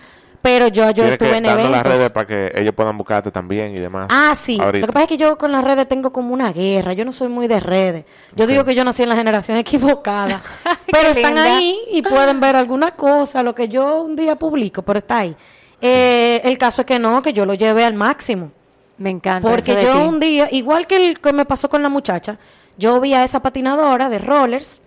[0.44, 1.92] Pero yo, yo estuve que en darnos las eventos.
[1.94, 4.09] redes para que ellos puedan buscarte también y demás.
[4.11, 4.61] Ah, sí.
[4.61, 4.81] Ahorita.
[4.81, 6.92] Lo que pasa es que yo con las redes tengo como una guerra.
[6.92, 8.05] Yo no soy muy de redes.
[8.37, 10.42] Yo digo que yo nací en la generación equivocada.
[10.92, 11.57] pero están linda.
[11.57, 15.35] ahí y pueden ver alguna cosa, lo que yo un día publico, pero está ahí.
[15.81, 18.53] Eh, el caso es que no, que yo lo llevé al máximo.
[18.98, 19.48] Me encanta.
[19.48, 20.09] Porque eso de yo ti.
[20.09, 22.38] un día, igual que el que me pasó con la muchacha,
[22.78, 24.80] yo vi a esa patinadora de rollers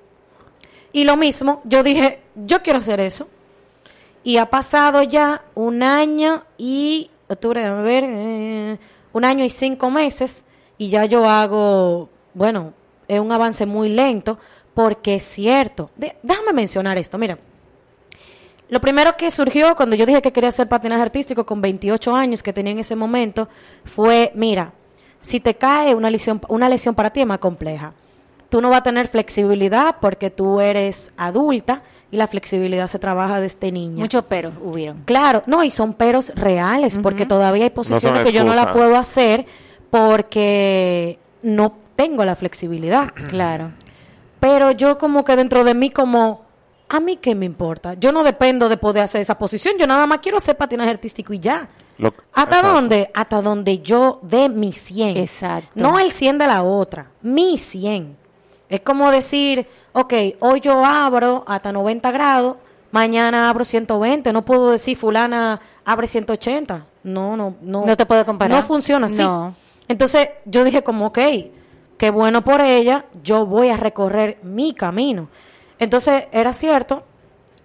[0.93, 3.27] y lo mismo, yo dije, yo quiero hacer eso.
[4.23, 8.77] Y ha pasado ya un año y, octubre, ver, eh,
[9.13, 10.43] un año y cinco meses
[10.77, 12.73] y ya yo hago, bueno,
[13.07, 14.37] es un avance muy lento
[14.73, 15.89] porque es cierto.
[15.95, 17.37] De- déjame mencionar esto, mira.
[18.69, 22.43] Lo primero que surgió cuando yo dije que quería hacer patinaje artístico con 28 años
[22.43, 23.47] que tenía en ese momento
[23.85, 24.73] fue, mira,
[25.21, 27.93] si te cae una lesión, una lesión para ti es más compleja.
[28.49, 33.41] Tú no vas a tener flexibilidad porque tú eres adulta y la flexibilidad se trabaja
[33.41, 33.99] desde niña.
[33.99, 35.03] Muchos peros hubieron.
[35.05, 38.95] Claro, no, y son peros reales, porque todavía hay posiciones que yo no la puedo
[38.95, 39.45] hacer
[39.89, 43.09] porque no tengo la flexibilidad.
[43.27, 43.71] Claro.
[44.39, 46.45] Pero yo como que dentro de mí como,
[46.89, 47.93] a mí qué me importa.
[47.95, 51.33] Yo no dependo de poder hacer esa posición, yo nada más quiero hacer patinaje artístico
[51.33, 51.67] y ya.
[51.97, 52.67] Lo- ¿Hasta Exacto.
[52.75, 53.11] dónde?
[53.13, 55.17] Hasta donde yo dé mi 100.
[55.17, 55.69] Exacto.
[55.75, 58.15] No el 100 de la otra, mi 100.
[58.69, 62.57] Es como decir, ok, hoy yo abro hasta 90 grados,
[62.91, 64.31] mañana abro 120.
[64.33, 66.85] No puedo decir fulana abre 180.
[67.03, 67.85] No, no, no.
[67.85, 68.57] No te puedo comparar.
[68.59, 69.17] No funciona así.
[69.17, 69.55] No.
[69.87, 71.19] Entonces yo dije como, ok,
[71.97, 75.29] qué bueno por ella, yo voy a recorrer mi camino.
[75.79, 77.03] Entonces era cierto,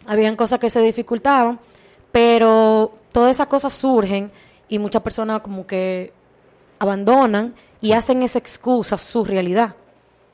[0.07, 1.59] habían cosas que se dificultaban,
[2.11, 4.31] pero todas esas cosas surgen
[4.69, 6.13] y muchas personas como que
[6.79, 9.75] abandonan y hacen esa excusa su realidad.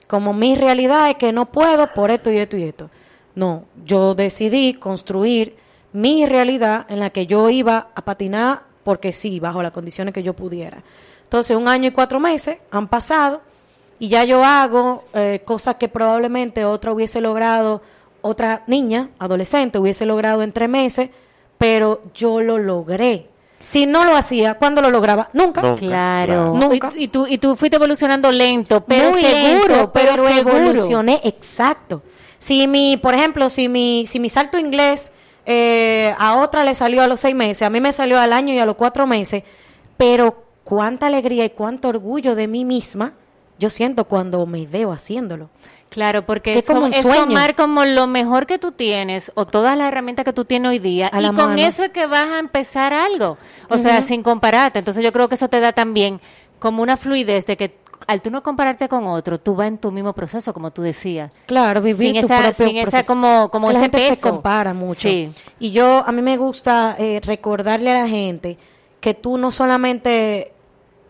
[0.06, 2.90] Como mi realidad es que no puedo por esto y esto y esto.
[3.34, 5.56] No, yo decidí construir
[5.92, 10.22] mi realidad en la que yo iba a patinar porque sí, bajo las condiciones que
[10.22, 10.82] yo pudiera.
[11.24, 13.42] Entonces, un año y cuatro meses han pasado
[13.98, 17.82] y ya yo hago eh, cosas que probablemente otra hubiese logrado,
[18.20, 21.10] otra niña, adolescente, hubiese logrado en tres meses,
[21.56, 23.26] pero yo lo logré.
[23.64, 25.28] Si no lo hacía, ¿cuándo lo lograba?
[25.32, 25.60] Nunca.
[25.60, 25.74] Nunca.
[25.74, 26.54] Claro.
[26.54, 26.90] Nunca.
[26.94, 30.56] Y, y tú, y tú fuiste evolucionando lento, pero Muy seguro, lento, pero, pero, seguro.
[30.56, 32.02] evolucioné, exacto.
[32.38, 35.12] Si mi, por ejemplo, si mi, si mi salto inglés
[35.44, 38.54] eh, a otra le salió a los seis meses, a mí me salió al año
[38.54, 39.42] y a los cuatro meses,
[39.96, 43.14] pero cuánta alegría y cuánto orgullo de mí misma
[43.58, 45.50] yo siento cuando me veo haciéndolo.
[45.90, 49.76] Claro, porque Que es eso como tomar como lo mejor que tú tienes o todas
[49.76, 51.54] las herramientas que tú tienes hoy día A y con mano.
[51.56, 53.38] eso es que vas a empezar algo.
[53.70, 54.78] O sea, sin compararte.
[54.78, 56.20] Entonces yo creo que eso te da también
[56.58, 59.90] como una fluidez de que al tú no compararte con otro, tú vas en tu
[59.90, 61.32] mismo proceso, como tú decías.
[61.46, 63.06] Claro, vivir Sin tu esa- propio sin esa proceso.
[63.08, 65.08] como- como Que la ese gente se compara mucho.
[65.08, 65.30] Sí.
[65.58, 68.56] Y yo, a mí me gusta eh, recordarle a la gente
[69.00, 70.52] que tú no solamente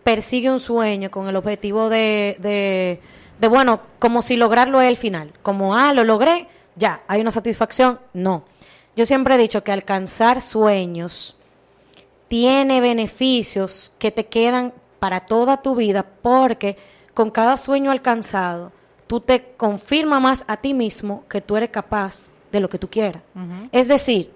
[0.08, 2.98] persigue un sueño con el objetivo de, de,
[3.38, 5.34] de, bueno, como si lograrlo es el final.
[5.42, 8.00] Como, ah, lo logré, ya, hay una satisfacción.
[8.14, 8.44] No.
[8.96, 11.36] Yo siempre he dicho que alcanzar sueños
[12.28, 16.78] tiene beneficios que te quedan para toda tu vida porque
[17.12, 18.72] con cada sueño alcanzado
[19.08, 22.88] tú te confirmas más a ti mismo que tú eres capaz de lo que tú
[22.88, 23.22] quieras.
[23.72, 24.32] Es decir,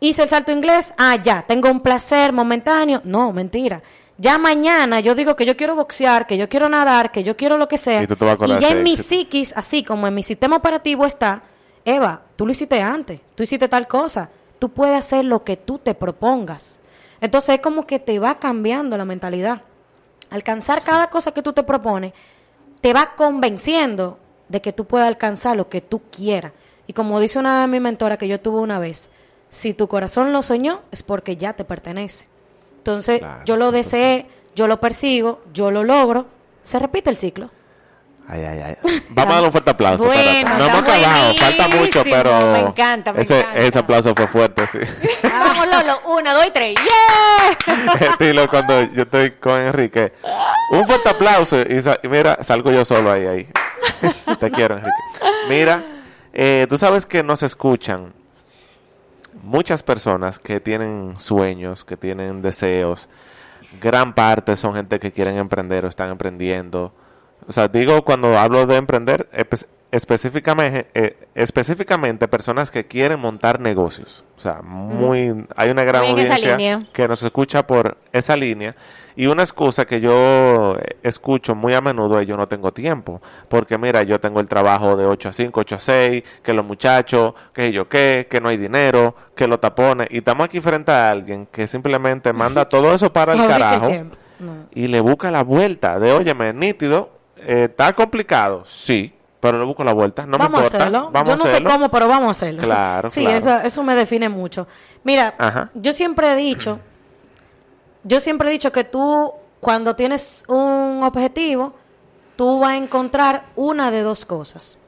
[0.00, 3.02] hice el salto inglés, ah, ya, tengo un placer momentáneo.
[3.04, 3.80] No, mentira.
[4.22, 7.58] Ya mañana yo digo que yo quiero boxear, que yo quiero nadar, que yo quiero
[7.58, 8.04] lo que sea.
[8.04, 10.54] Y tú te vas a acordar ya en mi psiquis, así como en mi sistema
[10.54, 11.42] operativo está,
[11.84, 14.30] Eva, tú lo hiciste antes, tú hiciste tal cosa,
[14.60, 16.78] tú puedes hacer lo que tú te propongas.
[17.20, 19.62] Entonces es como que te va cambiando la mentalidad.
[20.30, 22.12] Alcanzar cada cosa que tú te propones
[22.80, 26.52] te va convenciendo de que tú puedes alcanzar lo que tú quieras.
[26.86, 29.10] Y como dice una de mis mentoras que yo tuve una vez,
[29.48, 32.30] si tu corazón lo soñó, es porque ya te pertenece.
[32.82, 33.72] Entonces, Claro, yo lo 100%.
[33.72, 36.26] deseé, yo lo persigo, yo lo logro,
[36.64, 37.48] se repite el ciclo.
[38.28, 38.76] Ay, ay, ay.
[39.10, 40.04] Vamos a dar un fuerte aplauso.
[40.04, 43.58] Bueno, no hemos acabado, falta mucho, pero me encanta, me ese, encanta.
[43.60, 44.78] ese aplauso fue fuerte, sí.
[45.22, 46.00] Vamos, Lolo.
[46.18, 46.74] Una, dos y tres.
[46.74, 47.94] ¡Yeah!
[48.00, 50.12] Estilo cuando yo estoy con Enrique.
[50.72, 53.48] Un fuerte aplauso y mira, salgo yo solo ahí, ahí.
[54.40, 54.96] Te quiero, Enrique.
[55.48, 55.82] Mira,
[56.32, 58.12] eh, tú sabes que nos escuchan
[59.42, 63.08] muchas personas que tienen sueños, que tienen deseos.
[63.80, 66.92] Gran parte son gente que quieren emprender o están emprendiendo.
[67.46, 73.60] O sea, digo cuando hablo de emprender, espe- específicamente, eh, específicamente personas que quieren montar
[73.60, 74.24] negocios.
[74.38, 78.74] O sea, muy, hay una gran Muy audiencia que nos escucha por esa línea.
[79.14, 83.20] Y una excusa que yo escucho muy a menudo es yo no tengo tiempo.
[83.50, 86.64] Porque mira, yo tengo el trabajo de 8 a 5, 8 a 6, que los
[86.64, 90.08] muchachos, que yo qué, que no hay dinero, que los tapones.
[90.10, 93.90] Y estamos aquí frente a alguien que simplemente manda todo eso para el carajo.
[94.40, 94.66] No.
[94.74, 99.82] y le busca la vuelta de, óyeme, nítido, eh, está complicado, sí, pero le busco
[99.82, 100.76] la vuelta, no vamos me a importa.
[100.84, 101.10] hacerlo.
[101.10, 102.62] Vamos Yo no a sé cómo, pero vamos a hacerlo.
[102.62, 103.38] Claro, Sí, claro.
[103.38, 104.68] Eso, eso me define mucho.
[105.02, 105.68] Mira, Ajá.
[105.74, 106.78] yo siempre he dicho,
[108.04, 111.74] yo siempre he dicho que tú, cuando tienes un objetivo,
[112.36, 114.78] tú vas a encontrar una de dos cosas.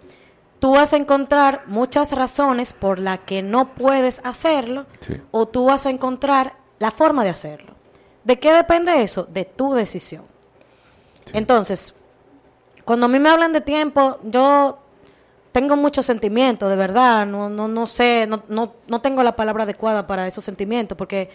[0.61, 5.21] Tú vas a encontrar muchas razones por las que no puedes hacerlo, Sí.
[5.33, 7.75] o tú vas a encontrar la forma de hacerlo.
[8.23, 9.25] ¿De qué depende eso?
[9.25, 10.23] De tu decisión.
[11.33, 11.95] Entonces,
[12.85, 14.79] cuando a mí me hablan de tiempo, yo
[15.53, 17.27] tengo muchos sentimientos, de verdad.
[17.27, 21.31] No, no, no sé, no, no, no tengo la palabra adecuada para esos sentimientos, porque,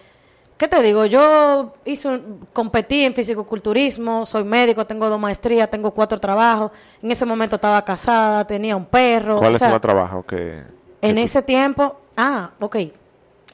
[0.58, 1.06] ¿qué te digo?
[1.06, 2.22] Yo hice,
[2.54, 6.72] competí en fisicoculturismo, soy médico, tengo dos maestrías, tengo cuatro trabajos.
[7.02, 9.38] En ese momento estaba casada, tenía un perro.
[9.38, 10.64] ¿Cuál o es sea, el trabajo que,
[11.02, 12.76] en tú- ese tiempo, ah, ok.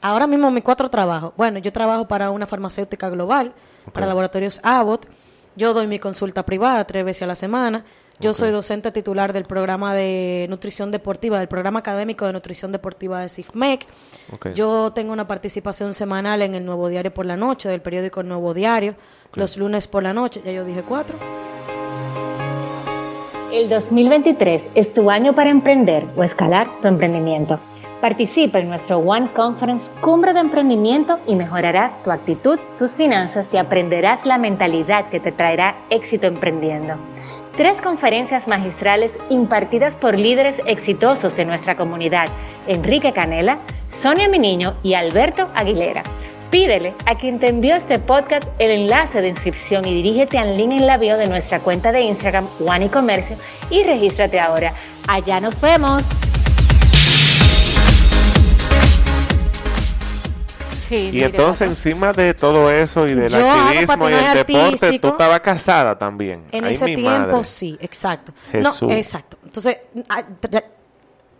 [0.02, 1.32] Ahora mismo mis cuatro trabajos.
[1.36, 3.52] Bueno, yo trabajo para una farmacéutica global,
[3.92, 5.06] para laboratorios Abbott.
[5.56, 7.84] Yo doy mi consulta privada tres veces a la semana.
[8.20, 13.20] Yo soy docente titular del programa de nutrición deportiva, del programa académico de nutrición deportiva
[13.20, 13.86] de CIFMEC.
[14.54, 18.28] Yo tengo una participación semanal en el Nuevo Diario por la noche, del periódico El
[18.28, 18.94] Nuevo Diario,
[19.34, 20.42] los lunes por la noche.
[20.44, 21.16] Ya yo dije cuatro.
[23.52, 27.58] El 2023 es tu año para emprender o escalar tu emprendimiento.
[28.06, 33.56] Participa en nuestro One Conference Cumbre de Emprendimiento y mejorarás tu actitud, tus finanzas y
[33.56, 36.94] aprenderás la mentalidad que te traerá éxito emprendiendo.
[37.56, 42.26] Tres conferencias magistrales impartidas por líderes exitosos de nuestra comunidad,
[42.68, 46.04] Enrique Canela, Sonia Miniño y Alberto Aguilera.
[46.52, 50.78] Pídele a quien te envió este podcast el enlace de inscripción y dirígete al link
[50.78, 53.36] en la bio de nuestra cuenta de Instagram One y Comercio
[53.68, 54.74] y regístrate ahora.
[55.08, 56.08] Allá nos vemos.
[60.88, 65.08] Sí, Y entonces, encima de todo eso y del Yo activismo y el deporte, tú
[65.08, 66.44] estabas casada también.
[66.52, 67.44] En Ay, ese tiempo madre.
[67.44, 68.32] sí, exacto.
[68.52, 68.82] Jesús.
[68.82, 69.36] No, exacto.
[69.44, 70.22] Entonces, ah,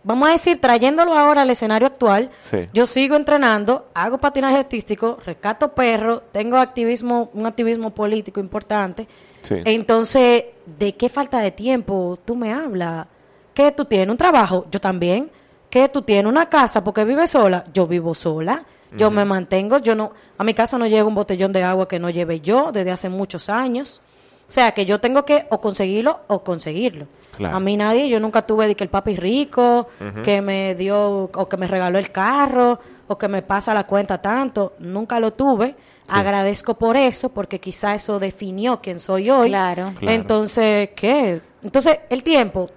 [0.03, 2.67] vamos a decir, trayéndolo ahora al escenario actual, Sí.
[2.73, 9.07] yo sigo entrenando, hago patinaje artístico, rescato perros, tengo activismo, un activismo político importante.
[9.41, 9.55] Sí.
[9.65, 13.07] Entonces, ¿de qué falta de tiempo tú me hablas?
[13.53, 14.09] ¿Qué tú tienes?
[14.09, 14.65] ¿Un trabajo?
[14.71, 15.31] Yo también.
[15.69, 16.29] ¿Qué tú tienes?
[16.29, 16.83] ¿Una casa?
[16.83, 17.65] Porque vives sola.
[17.73, 18.63] Yo vivo sola.
[18.95, 19.79] Yo me mantengo.
[19.79, 22.71] Yo no, a mi casa no llega un botellón de agua que no lleve yo
[22.71, 24.01] desde hace muchos años.
[24.47, 27.07] O sea, que yo tengo que o conseguirlo o conseguirlo.
[27.35, 27.57] Claro.
[27.57, 29.87] A mí nadie, yo nunca tuve de que el papi rico,
[30.23, 34.21] que me dio o que me regaló el carro o que me pasa la cuenta
[34.21, 34.73] tanto.
[34.79, 35.75] Nunca lo tuve.
[36.09, 39.49] Agradezco por eso, porque quizá eso definió quién soy hoy.
[39.49, 39.93] Claro.
[39.99, 40.15] Claro.
[40.15, 41.41] Entonces, ¿qué?
[41.61, 42.69] Entonces, el tiempo.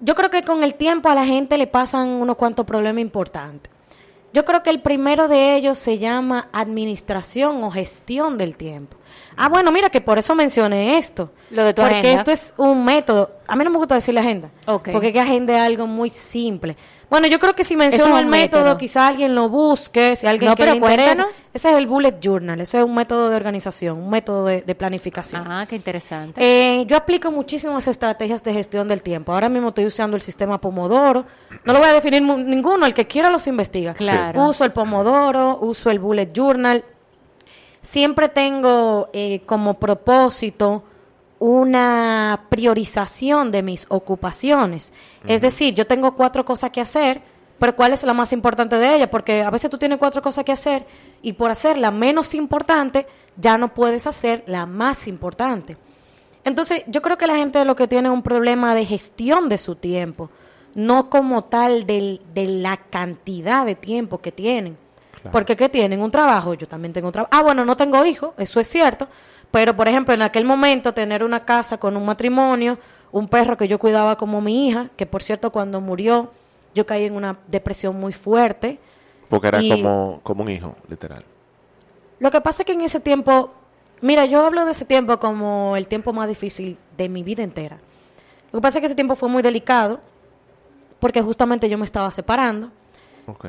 [0.00, 3.71] Yo creo que con el tiempo a la gente le pasan unos cuantos problemas importantes.
[4.32, 8.96] Yo creo que el primero de ellos se llama administración o gestión del tiempo.
[9.36, 11.30] Ah, bueno, mira que por eso mencioné esto.
[11.50, 12.20] Lo de tu Porque agenda.
[12.20, 13.30] esto es un método.
[13.46, 14.50] A mí no me gusta decirle agenda.
[14.66, 14.88] Ok.
[14.92, 16.76] Porque que agenda es algo muy simple.
[17.12, 18.78] Bueno, yo creo que si menciono es el método, método.
[18.78, 21.26] quizá alguien lo busque, si alguien No, que pero le interesa.
[21.52, 24.74] Ese es el bullet journal, ese es un método de organización, un método de, de
[24.74, 25.44] planificación.
[25.46, 26.40] Ah, qué interesante.
[26.42, 29.34] Eh, yo aplico muchísimas estrategias de gestión del tiempo.
[29.34, 31.26] Ahora mismo estoy usando el sistema Pomodoro.
[31.66, 33.92] No lo voy a definir ninguno, el que quiera los investiga.
[33.92, 34.46] Claro.
[34.46, 36.82] Uso el Pomodoro, uso el Bullet Journal.
[37.82, 40.84] siempre tengo eh, como propósito
[41.46, 44.92] una priorización de mis ocupaciones.
[45.26, 47.20] Es decir, yo tengo cuatro cosas que hacer,
[47.58, 49.08] pero ¿cuál es la más importante de ellas?
[49.08, 50.86] Porque a veces tú tienes cuatro cosas que hacer
[51.20, 55.76] y por hacer la menos importante ya no puedes hacer la más importante.
[56.44, 59.58] Entonces, yo creo que la gente lo que tiene es un problema de gestión de
[59.58, 60.30] su tiempo,
[60.74, 64.76] no como tal del- de la cantidad de tiempo que tienen.
[65.30, 66.00] Porque ¿qué tienen?
[66.02, 67.30] Un trabajo, yo también tengo un trabajo.
[67.32, 69.06] Ah, bueno, no tengo hijos, eso es cierto,
[69.52, 72.78] pero por ejemplo, en aquel momento tener una casa con un matrimonio,
[73.12, 76.32] un perro que yo cuidaba como mi hija, que por cierto cuando murió
[76.74, 78.80] yo caí en una depresión muy fuerte.
[79.28, 81.22] Porque era Y- como, como un hijo, literal.
[82.18, 83.52] Lo que pasa es que en ese tiempo,
[84.00, 87.78] mira, yo hablo de ese tiempo como el tiempo más difícil de mi vida entera.
[88.52, 90.00] Lo que pasa es que ese tiempo fue muy delicado
[90.98, 92.70] porque justamente yo me estaba separando,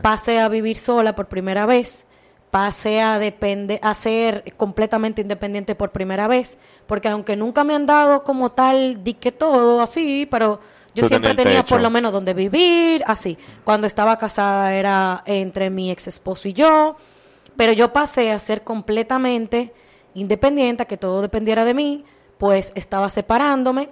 [0.02, 2.06] pasé a vivir sola por primera vez,
[2.54, 7.88] pasé a depende a ser completamente independiente por primera vez, porque aunque nunca me han
[7.88, 10.60] dado como tal di que todo así, pero
[10.94, 11.74] yo Tú siempre tenía techo.
[11.74, 13.40] por lo menos donde vivir, así.
[13.64, 16.96] Cuando estaba casada era entre mi ex esposo y yo,
[17.56, 19.74] pero yo pasé a ser completamente
[20.14, 22.06] independiente, a que todo dependiera de mí,
[22.38, 23.90] pues estaba separándome.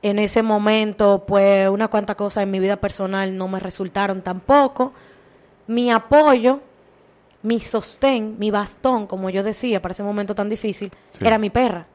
[0.00, 4.94] En ese momento, pues una cuanta cosa en mi vida personal no me resultaron tampoco.
[5.66, 6.60] Mi apoyo,
[7.42, 11.24] mi sostén, mi bastón, como yo decía, para ese momento tan difícil, Sí.
[11.26, 11.86] era mi perra.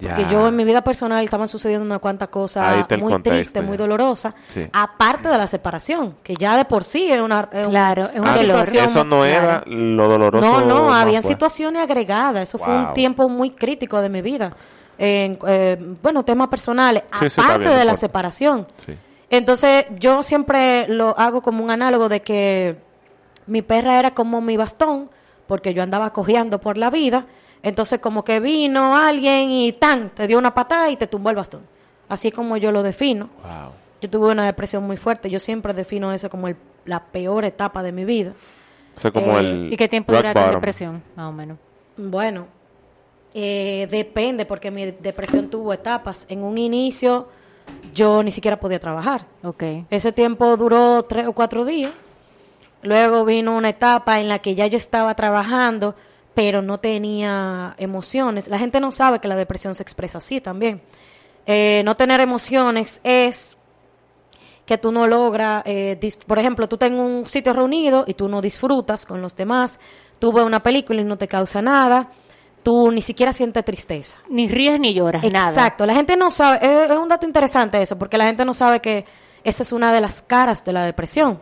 [0.00, 0.28] Porque Ya.
[0.28, 4.32] yo en mi vida personal estaban sucediendo una cuanta cosa muy contexto, triste, muy dolorosa,
[4.46, 4.64] Sí.
[4.72, 8.20] aparte de la separación, que ya de por sí es una, es un- Claro, es
[8.20, 10.60] un Ah, situación eso no era lo doloroso.
[10.60, 12.44] no, no, habían situaciones agregadas.
[12.48, 14.52] Eso fue un tiempo muy crítico de mi vida.
[14.98, 18.66] En, eh, bueno, temas personales, Sí, sí, está aparte bien, de la separación.
[18.84, 18.96] Sí.
[19.30, 22.76] Entonces, yo siempre lo hago como un análogo de que
[23.48, 25.10] mi perra era como mi bastón,
[25.46, 27.26] porque yo andaba cojeando por la vida.
[27.62, 31.36] Entonces, como que vino alguien y tan, te dio una patada y te tumbó el
[31.36, 31.62] bastón.
[32.08, 33.28] Así es como yo lo defino.
[33.42, 33.72] Wow.
[34.00, 35.28] Yo tuve una depresión muy fuerte.
[35.28, 38.32] Yo siempre defino eso como el- la peor etapa de mi vida.
[38.96, 39.72] O sea, como Eh, el.
[39.72, 40.50] ¿Y qué tiempo en bottom.
[40.54, 41.58] depresión, más o menos?
[41.96, 42.46] Bueno,
[43.34, 46.26] eh, depende, porque mi depresión tuvo etapas.
[46.28, 47.28] En un inicio,
[47.94, 49.26] yo ni siquiera podía trabajar.
[49.42, 49.62] Ok.
[49.90, 51.92] Ese tiempo duró tres o cuatro días.
[52.82, 55.94] Luego vino una etapa en la que ya yo estaba trabajando,
[56.34, 58.48] pero no tenía emociones.
[58.48, 60.80] La gente no sabe que la depresión se expresa así también.
[61.46, 63.56] Eh, no tener emociones es
[64.64, 68.28] que tú no logras, eh, por ejemplo, tú estás en un sitio reunido y tú
[68.28, 69.80] no disfrutas con los demás,
[70.18, 72.10] tú ves una película y no te causa nada,
[72.62, 74.18] tú ni siquiera sientes tristeza.
[74.28, 75.52] Ni ríes ni lloras, nada.
[75.52, 78.52] Exacto, la gente no sabe, es, es un dato interesante eso, porque la gente no
[78.52, 79.06] sabe que
[79.42, 81.40] esa es una de las caras de la depresión.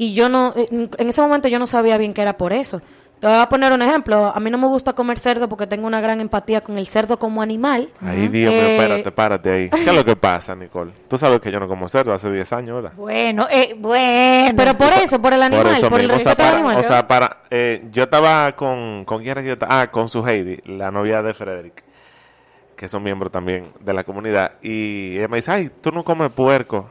[0.00, 2.80] Y yo no, en en ese momento yo no sabía bien que era por eso.
[3.20, 5.86] Te voy a poner un ejemplo, a mí no me gusta comer cerdo porque tengo
[5.86, 7.90] una gran empatía con el cerdo como animal.
[8.00, 9.68] Ay, Dios mío, Eh, espérate, párate ahí.
[9.84, 10.92] ¿Qué es lo que pasa, Nicole?
[11.06, 12.92] Tú sabes que yo no como cerdo hace 10 años, ¿verdad?
[12.96, 14.54] Bueno, eh, bueno.
[14.56, 16.10] Pero por eso, por el animal, Por eso por el.
[16.10, 16.76] O sea, para, animal.
[16.78, 19.82] o sea, para, eh, yo estaba con, ¿con quién era que yo estaba?
[19.82, 21.84] Ah, con su Heidi, la novia de Frederick,
[22.74, 24.52] que son miembros también de la comunidad.
[24.62, 26.88] Y ella me dice, ay, tú no comes puerco.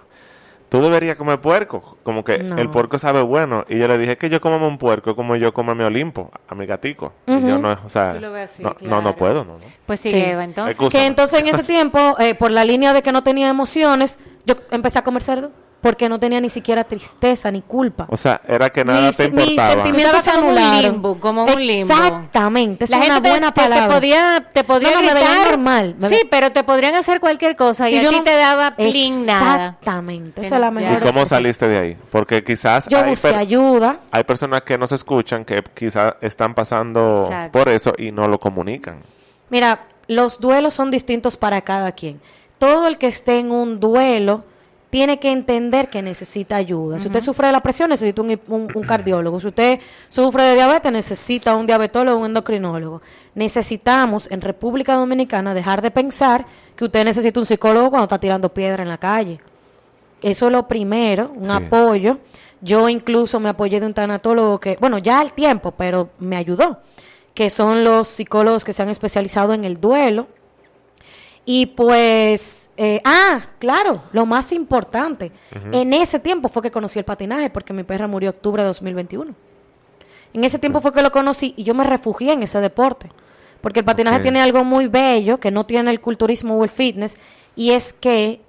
[0.69, 1.97] Tú deberías comer puerco.
[2.03, 2.57] Como que No.
[2.57, 3.65] el puerco sabe bueno.
[3.67, 6.31] Y yo le dije que yo como un puerco como yo como a mi Olimpo,
[6.47, 7.13] a mi gatico.
[7.25, 9.01] Y yo no, o sea, así, no, no, claro.
[9.01, 9.59] no puedo, no, no.
[9.85, 10.17] Pues sí, Sí.
[10.17, 10.71] Eva, entonces.
[10.75, 10.97] Excusa.
[10.97, 14.55] Que entonces en ese tiempo, eh, por la línea de que no tenía emociones, yo
[14.71, 15.51] empecé a comer cerdo
[15.81, 18.05] porque no tenía ni siquiera tristeza ni culpa.
[18.09, 19.73] O sea, era que nada Mis- te mis importaba.
[19.75, 21.93] sentimientos Estabas se como un limbo, como un limbo.
[21.93, 23.95] Exactamente, esa la es una gente te- buena te, te palabra.
[23.95, 25.47] podía, te podía No, no, me veía gritar.
[25.51, 28.23] normal, me Sí, ve- pero te podrían hacer cualquier cosa y, a yo ti no-
[28.23, 29.67] te daba plin nada.
[29.79, 31.97] Exactamente, esa es la no- ¿Y mejor cómo saliste de ahí?
[32.11, 33.99] Porque quizás Yo hay, busqué ayuda.
[34.11, 37.57] hay personas que nos escuchan que quizás están pasando Exacto.
[37.57, 38.99] por eso y no lo comunican.
[39.49, 42.19] Mira, los duelos son distintos para cada quien.
[42.57, 44.43] Todo el que esté en un duelo
[44.89, 46.99] tiene que entender que necesita ayuda.
[46.99, 49.39] Si usted sufre de la presión, necesita un, un- un cardiólogo.
[49.39, 53.01] Si usted sufre de diabetes, necesita un diabetólogo o un endocrinólogo.
[53.35, 58.49] Necesitamos en República Dominicana dejar de pensar que usted necesita un psicólogo cuando está tirando
[58.53, 59.39] piedra en la calle.
[60.21, 61.51] Eso es lo primero, un Sí.
[61.51, 62.17] apoyo.
[62.61, 66.79] Yo incluso me apoyé de un tanatólogo que, bueno, ya al tiempo, pero me ayudó,
[67.33, 70.27] que son los psicólogos que se han especializado en el duelo.
[71.45, 75.31] Y pues, eh, ah, claro, lo más importante,
[75.73, 79.35] en ese tiempo fue que conocí el patinaje, porque mi perra murió octubre de 2021.
[80.33, 83.11] En ese tiempo fue que lo conocí y yo me refugié en ese deporte.
[83.61, 87.17] Porque el patinaje tiene algo muy bello que no tiene el culturismo o el fitness,
[87.55, 88.39] y es que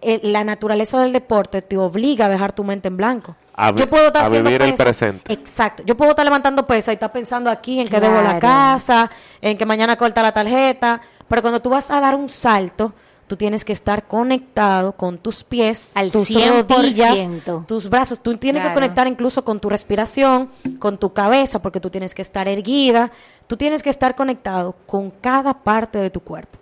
[0.00, 3.36] eh, la naturaleza del deporte te obliga a dejar tu mente en blanco.
[3.54, 3.82] A vi-
[4.20, 5.32] a vivir el presente.
[5.32, 5.82] Exacto.
[5.84, 9.10] Yo puedo estar levantando pesa y estar pensando aquí en que debo la casa,
[9.42, 12.92] en que mañana corta la tarjeta, pero cuando tú vas a dar un salto,
[13.26, 16.68] tú tienes que estar conectado con tus pies, Al tus 100%.
[16.68, 17.18] rodillas,
[17.66, 18.20] tus brazos.
[18.20, 18.74] Tú tienes Claro.
[18.74, 23.10] que conectar incluso con tu respiración, con tu cabeza, porque tú tienes que estar erguida.
[23.46, 26.58] Tú tienes que estar conectado con cada parte de tu cuerpo.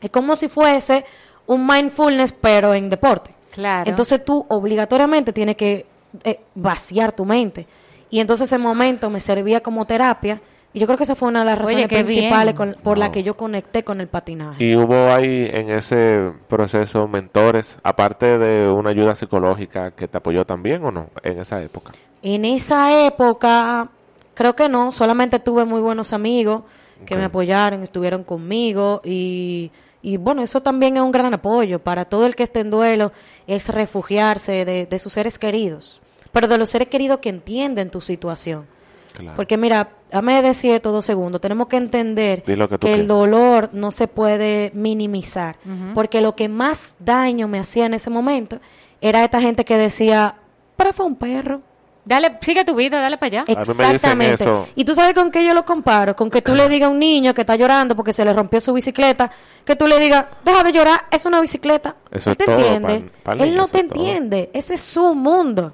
[0.00, 1.04] Es como si fuese
[1.46, 3.34] un mindfulness, pero en deporte.
[3.50, 3.88] Claro.
[3.88, 5.86] Entonces tú obligatoriamente tienes que
[6.24, 7.66] eh, vaciar tu mente.
[8.10, 10.40] Y entonces ese momento me servía como terapia.
[10.74, 13.22] Y yo creo que esa fue una de las razones principales con- por la que
[13.22, 14.62] yo conecté con el patinaje.
[14.64, 20.44] Y hubo ahí en ese proceso mentores, aparte de una ayuda psicológica que te apoyó
[20.44, 21.92] también o no en esa época.
[22.22, 23.88] En esa época,
[24.34, 26.62] creo que no, solamente tuve muy buenos amigos
[27.06, 29.70] que me apoyaron, estuvieron conmigo y,
[30.02, 33.12] y bueno, eso también es un gran apoyo para todo el que esté en duelo,
[33.46, 36.00] es refugiarse de, de sus seres queridos,
[36.32, 38.66] pero de los seres queridos que entienden tu situación.
[39.14, 39.36] Claro.
[39.36, 41.40] Porque mira, dame decir esto dos segundos.
[41.40, 45.56] Tenemos que entender que el dolor no se puede minimizar.
[45.94, 48.58] Porque lo que más daño me hacía en ese momento
[49.00, 50.34] era esta gente que decía,
[50.76, 51.62] pero fue un perro.
[52.06, 53.44] Dale, sigue tu vida, dale para allá.
[53.46, 54.44] Me Exactamente.
[54.74, 56.98] Y tú sabes con qué yo lo comparo, con que tú le digas a un
[56.98, 59.30] niño que está llorando porque se le rompió su bicicleta,
[59.64, 61.96] que tú le digas, deja de llorar, es una bicicleta.
[62.10, 63.10] Eso Él es te todo, entiende.
[63.38, 64.00] Él no te todo.
[64.00, 64.50] entiende.
[64.52, 65.72] Ese es su mundo.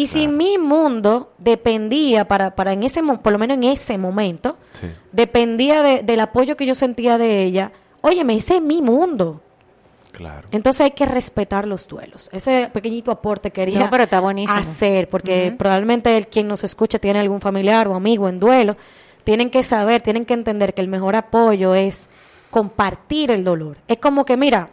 [0.00, 3.98] Y si mi mundo dependía, para, para en ese, mo- por lo menos en ese
[3.98, 4.86] momento, Sí.
[5.12, 9.42] dependía de- del apoyo que yo sentía de ella, óyeme, ese es mi mundo.
[10.12, 10.48] Claro.
[10.52, 12.30] Entonces hay que respetar los duelos.
[12.32, 14.58] Ese pequeñito aporte quería No, pero está buenísimo.
[14.58, 18.76] hacer, porque probablemente el quien nos escucha tiene algún familiar o amigo en duelo.
[19.24, 22.08] Tienen que saber, tienen que entender que el mejor apoyo es
[22.50, 23.76] compartir el dolor.
[23.86, 24.70] Es como que, mira,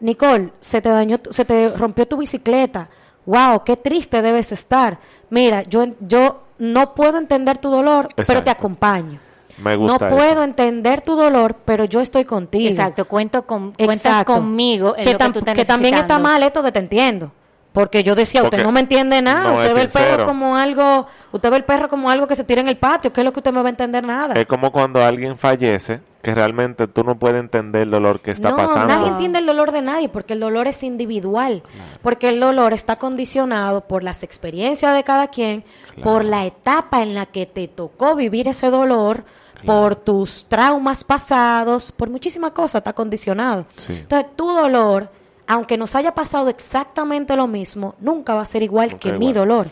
[0.00, 2.88] Nicole, se te dañó, se te rompió tu bicicleta.
[3.26, 4.98] Wow, qué triste debes estar.
[5.30, 9.18] Mira, yo, yo no puedo entender tu dolor, pero te acompaño.
[9.62, 10.42] Me No gusta puedo eso.
[10.44, 12.68] entender tu dolor, pero yo estoy contigo.
[12.70, 14.34] Exacto, cuento con, cuentas Exacto.
[14.34, 16.78] conmigo en que, lo que tam- tú estás que también está mal esto de te
[16.78, 17.30] entiendo.
[17.72, 19.50] Porque yo decía, usted no me entiende nada.
[19.52, 22.44] no usted ve el perro como algo, usted ve el perro como algo que se
[22.44, 23.12] tira en el patio.
[23.12, 24.34] ¿Qué es lo que usted me va a entender nada?
[24.34, 28.50] Es como cuando alguien fallece, que realmente tú no puedes entender el dolor que está
[28.50, 28.86] no, pasando.
[28.86, 31.64] nadie entiende el dolor de nadie porque el dolor es individual.
[32.00, 35.64] Porque el dolor está condicionado por las experiencias de cada quien,
[36.02, 39.24] por la etapa en la que te tocó vivir ese dolor,
[39.66, 43.66] por tus traumas pasados, por muchísimas cosas está condicionado.
[43.76, 43.94] Sí.
[43.94, 45.10] Entonces, tu dolor,
[45.48, 49.18] aunque nos haya pasado exactamente lo mismo, nunca va a ser igual que igual.
[49.18, 49.66] mi dolor.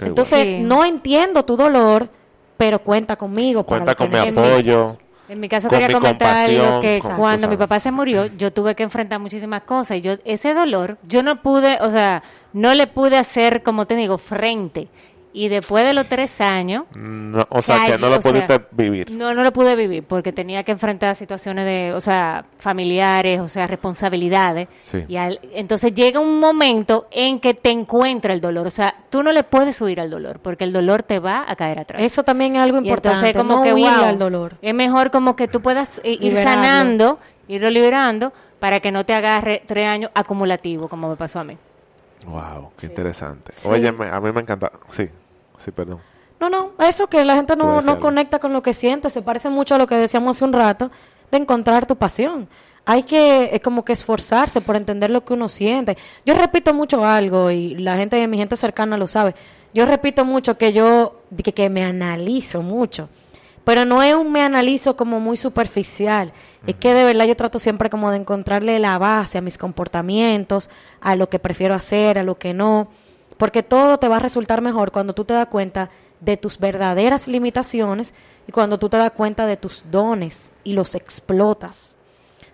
[0.00, 0.42] Entonces.
[0.42, 0.58] Sí.
[0.60, 2.10] no entiendo tu dolor,
[2.58, 3.64] pero cuenta conmigo.
[3.64, 4.98] para Cuenta que con mi apoyo.
[5.34, 8.52] En mi caso quería mi comentar algo que con- cuando mi papá se murió, yo
[8.52, 12.22] tuve que enfrentar muchísimas cosas y yo ese dolor, yo no pude, o sea,
[12.52, 14.86] no le pude hacer, como te digo, frente.
[15.36, 19.10] Y después de los tres años, No, o sea, que no lo sea, pudiste vivir.
[19.10, 23.48] no, no lo pude vivir porque tenía que enfrentar situaciones de, o sea, familiares, o
[23.48, 24.68] sea, responsabilidades.
[24.82, 25.04] Sí.
[25.08, 28.68] Y al- entonces llega un momento en que te encuentra el dolor.
[28.68, 31.56] O sea, tú no le puedes huir al dolor porque el dolor te va a
[31.56, 32.00] caer atrás.
[32.00, 33.30] Eso también es algo Y importante.
[33.30, 34.54] entonces como no que wow, al dolor.
[34.62, 36.50] Es mejor como que tú puedas eh, ir Liberarlo.
[36.62, 37.18] sanando,
[37.48, 41.58] irlo liberando para que no te agarre tres años acumulativo como me pasó a mí.
[42.26, 43.52] Wow, qué interesante.
[43.64, 44.70] Oye, a mí me encanta.
[44.90, 45.08] Sí,
[45.56, 46.00] sí, perdón.
[46.40, 49.48] No, no, eso que la gente no, no conecta con lo que siente, se parece
[49.48, 50.90] mucho a lo que decíamos hace un rato,
[51.30, 52.48] de encontrar tu pasión.
[52.86, 55.96] Hay que es como que esforzarse por entender lo que uno siente.
[56.26, 59.34] Yo repito mucho algo y la gente, mi gente cercana lo sabe.
[59.72, 63.08] Yo repito mucho que yo, que, que me analizo mucho.
[63.64, 66.32] Pero no es un me analizo como muy superficial.
[66.66, 70.68] Es que de verdad yo trato siempre como de encontrarle la base a mis comportamientos,
[71.00, 72.88] a lo que prefiero hacer, a lo que no.
[73.36, 77.28] Porque todo te va a resultar mejor cuando tú te das cuenta de tus verdaderas
[77.28, 78.14] limitaciones
[78.46, 81.96] y cuando tú te das cuenta de tus dones y los explotas.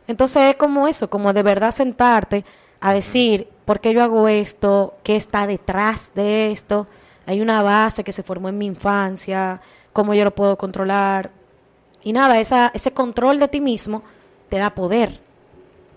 [0.07, 2.45] Entonces es como eso, como de verdad sentarte
[2.81, 4.95] a decir, ¿por qué yo hago esto?
[5.03, 6.87] ¿Qué está detrás de esto?
[7.27, 9.61] Hay una base que se formó en mi infancia,
[9.93, 11.31] ¿cómo yo lo puedo controlar?
[12.03, 14.03] Y nada, esa, ese control de ti mismo
[14.49, 15.21] te da poder.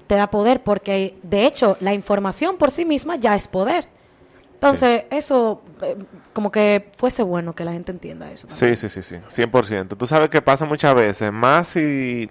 [0.08, 3.88] Te da poder porque, de hecho, la información por sí misma ya es poder.
[4.64, 5.98] Entonces, eso, eh,
[6.32, 8.48] como que fuese bueno que la gente entienda eso.
[8.48, 8.78] también.
[8.78, 9.98] Sí, sí, sí, sí, 100%.
[9.98, 12.30] Tú sabes que pasa muchas veces, más si,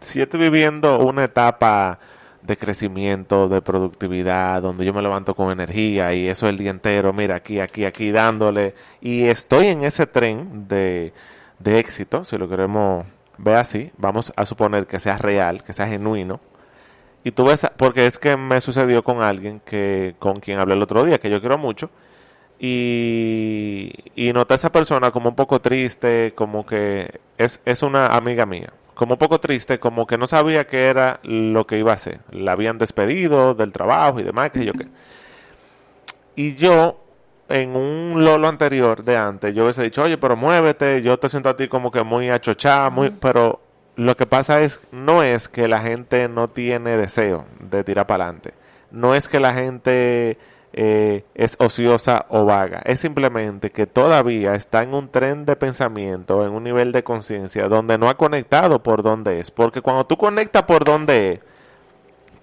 [0.00, 1.98] si yo estoy viviendo una etapa
[2.42, 7.12] de crecimiento, de productividad, donde yo me levanto con energía y eso el día entero,
[7.12, 11.12] mira, aquí, aquí, aquí, dándole, y estoy en ese tren de,
[11.58, 13.04] de éxito, si lo queremos
[13.38, 16.40] ver así, vamos a suponer que sea real, que sea genuino,
[17.26, 20.82] y tú ves, porque es que me sucedió con alguien que con quien hablé el
[20.82, 21.90] otro día, que yo quiero mucho,
[22.60, 28.06] y, y noté a esa persona como un poco triste, como que es, es una
[28.14, 31.90] amiga mía, como un poco triste, como que no sabía qué era lo que iba
[31.90, 32.20] a hacer.
[32.30, 34.86] La habían despedido del trabajo y demás, que yo qué.
[36.36, 36.96] Y yo,
[37.48, 41.48] en un Lolo anterior de antes, yo hubiese dicho, oye, pero muévete, yo te siento
[41.48, 43.65] a ti como que muy achochada, muy, pero
[43.96, 48.24] lo que pasa es, no es que la gente no tiene deseo de tirar para
[48.24, 48.52] adelante.
[48.90, 50.38] No es que la gente
[50.74, 52.82] eh, es ociosa o vaga.
[52.84, 57.68] Es simplemente que todavía está en un tren de pensamiento, en un nivel de conciencia,
[57.68, 59.50] donde no ha conectado por donde es.
[59.50, 61.40] Porque cuando tú conectas por donde es,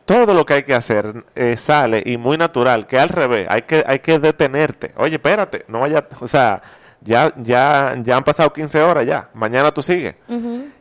[0.06, 3.62] todo lo que hay que hacer eh, sale y muy natural, que al revés, hay
[3.62, 4.92] que, hay que detenerte.
[4.98, 6.62] Oye, espérate, no vaya, o sea,
[7.04, 10.16] ya, ya, ya han pasado 15 horas ya, mañana tú sigues.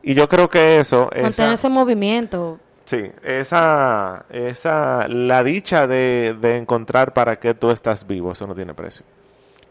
[0.02, 1.10] Y yo creo que eso...
[1.20, 2.58] Mantener ese movimiento.
[2.84, 8.54] Sí, esa, esa, la dicha de, de encontrar para qué tú estás vivo, eso no
[8.54, 9.04] tiene precio.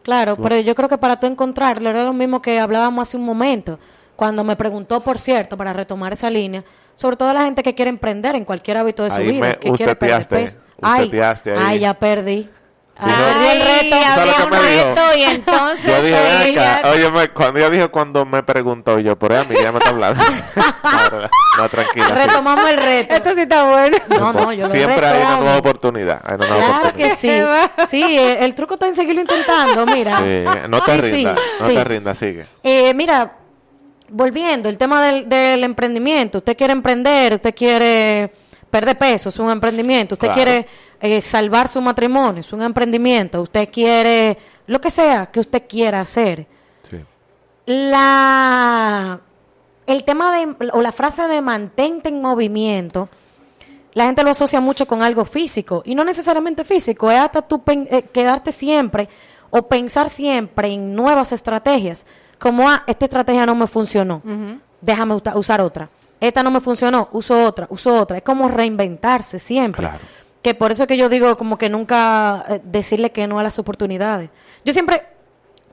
[0.04, 3.24] Claro, pero yo creo que para tú encontrarlo era lo mismo que hablábamos hace un
[3.26, 3.78] momento,
[4.16, 6.64] cuando me preguntó, por cierto, para retomar esa línea,
[6.96, 9.58] sobre todo la gente que quiere emprender en cualquier hábito de su Ahí vida, me-
[9.58, 10.60] que usted quiere perder peso.
[10.78, 11.54] usted Ay, ahí.
[11.58, 12.50] ay, ya perdí.
[13.04, 13.96] Dijo- Perdí el reto.
[13.96, 14.90] Ay, ¿Sabes había lo que un me dijo?
[14.96, 19.00] reto y entonces Yo dije, ven acá, oye, me- cuando ella dijo cuando me preguntó,
[19.00, 20.24] yo, por ahí a mí ya me está hablando.
[20.84, 21.30] no,
[21.64, 22.06] no, tranquila.
[22.08, 22.14] sí.
[22.14, 23.14] Retomamos el reto.
[23.16, 23.98] Esto sí está bueno.
[24.10, 26.22] No, no, yo lo Siempre hay una nueva oportunidad.
[26.26, 27.32] Hay una nueva Claro que sí.
[27.90, 30.18] Sí, eh, el truco está en seguirlo intentando, mira.
[30.20, 31.76] Sí, no te Sí, sí, rindas, no sí.
[31.76, 32.46] te rindas, sigue.
[32.64, 33.32] Eh, mira,
[34.10, 36.38] volviendo, el tema del, del emprendimiento.
[36.40, 38.32] Usted quiere emprender, usted quiere
[38.72, 40.16] perder peso, es un emprendimiento.
[40.16, 40.44] Usted Claro.
[40.44, 40.68] quiere
[41.02, 43.42] eh, salvar su matrimonio, es un emprendimiento.
[43.42, 46.48] Usted quiere lo que sea que usted quiera hacer.
[46.82, 46.98] Sí.
[47.92, 49.20] La
[49.88, 53.10] el tema de o la frase de mantente en movimiento,
[53.94, 57.62] la gente lo asocia mucho con algo físico y no necesariamente físico, es hasta tú
[57.62, 59.10] pen- eh, quedarte siempre
[59.50, 62.06] o pensar siempre en nuevas estrategias,
[62.40, 64.22] como ah, esta estrategia no me funcionó,
[64.80, 65.90] déjame usar otra.
[66.22, 68.18] Esta no me funcionó, uso otra, uso otra.
[68.18, 69.82] Es como reinventarse siempre.
[69.82, 70.00] Claro.
[70.44, 73.58] Que por eso que yo digo como que nunca eh, decirle que no a las
[73.58, 74.30] oportunidades.
[74.64, 75.04] Yo siempre,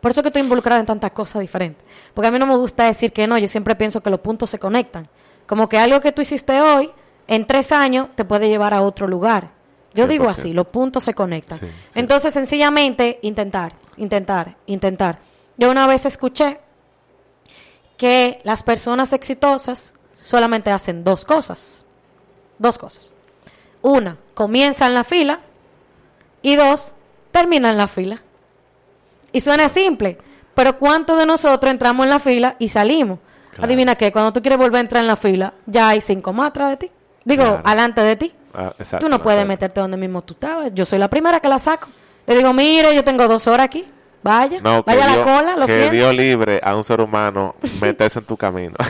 [0.01, 1.85] por eso que estoy involucrada en tantas cosas diferentes.
[2.15, 4.49] Porque a mí no me gusta decir que no, yo siempre pienso que los puntos
[4.49, 5.07] se conectan.
[5.47, 6.91] Como que algo que tú hiciste hoy,
[7.27, 9.51] en tres años, te puede llevar a otro lugar.
[9.93, 10.29] Yo digo 100%.
[10.31, 11.59] así, los puntos se conectan.
[11.59, 12.01] Sí, sí.
[12.01, 15.19] Entonces, sencillamente, intentar, intentar, intentar.
[15.59, 16.59] Yo una vez escuché
[17.99, 19.95] que las personas exitosas
[20.29, 21.87] solamente hacen dos cosas.
[22.59, 23.15] Dos cosas.
[23.81, 25.41] Una, comienzan la fila.
[26.43, 26.95] Y dos,
[27.33, 28.21] terminan la fila.
[29.33, 30.19] Y suena simple,
[30.55, 33.19] pero ¿cuántos de nosotros entramos en la fila y salimos?
[33.53, 33.65] Claro.
[33.65, 36.49] Adivina qué, cuando tú quieres volver a entrar en la fila, ya hay cinco más
[36.49, 36.91] atrás de ti.
[37.25, 37.63] Digo, Claro.
[37.65, 38.35] alante de ti.
[38.53, 40.73] Ah, exacto, tú no puedes meterte donde mismo tú estabas.
[40.75, 41.89] Yo soy la primera que la saco.
[42.27, 43.87] Le digo, mire, yo tengo dos horas aquí.
[44.23, 45.93] Vaya, No, vaya la Dios- cola, lo que siento.
[45.93, 48.75] Dios libre a un ser humano meterse en tu camino.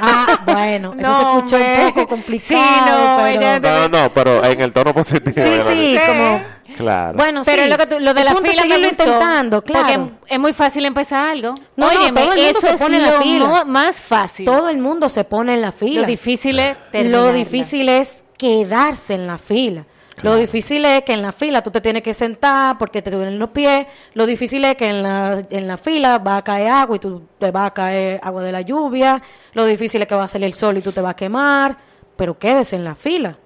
[0.00, 1.84] Ah, bueno, eso No, se escuchó hombre.
[1.86, 2.62] un poco complicado.
[2.62, 3.26] Sí, no, pero...
[3.28, 5.34] ella- no, no, pero en el tono positivo.
[5.46, 6.40] Sí, sí, como...
[6.76, 7.16] Claro.
[7.18, 7.68] Bueno, Pero sí.
[7.70, 9.86] lo, que tú- lo de El la fila me gustó, intentando, claro.
[9.86, 11.54] Porque es muy fácil empezar algo.
[11.76, 13.64] No, no, Óyeme, todo el mundo eso se es pone en la fila.
[13.66, 14.46] más fácil.
[14.46, 16.00] Todo el mundo se pone en la fila.
[16.00, 19.84] Lo difícil es Lo difícil es quedarse en la fila.
[20.14, 20.36] Claro.
[20.36, 23.38] Lo difícil es que en la fila tú te tienes que sentar porque te duelen
[23.38, 23.86] los pies.
[24.14, 27.22] Lo difícil es que en la, en la fila va a caer agua y tú
[27.38, 29.20] te va a caer agua de la lluvia.
[29.52, 31.76] Lo difícil es que va a salir el sol y tú te vas a quemar.
[32.16, 33.36] Pero quédese en la fila.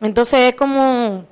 [0.00, 1.24] Entonces es como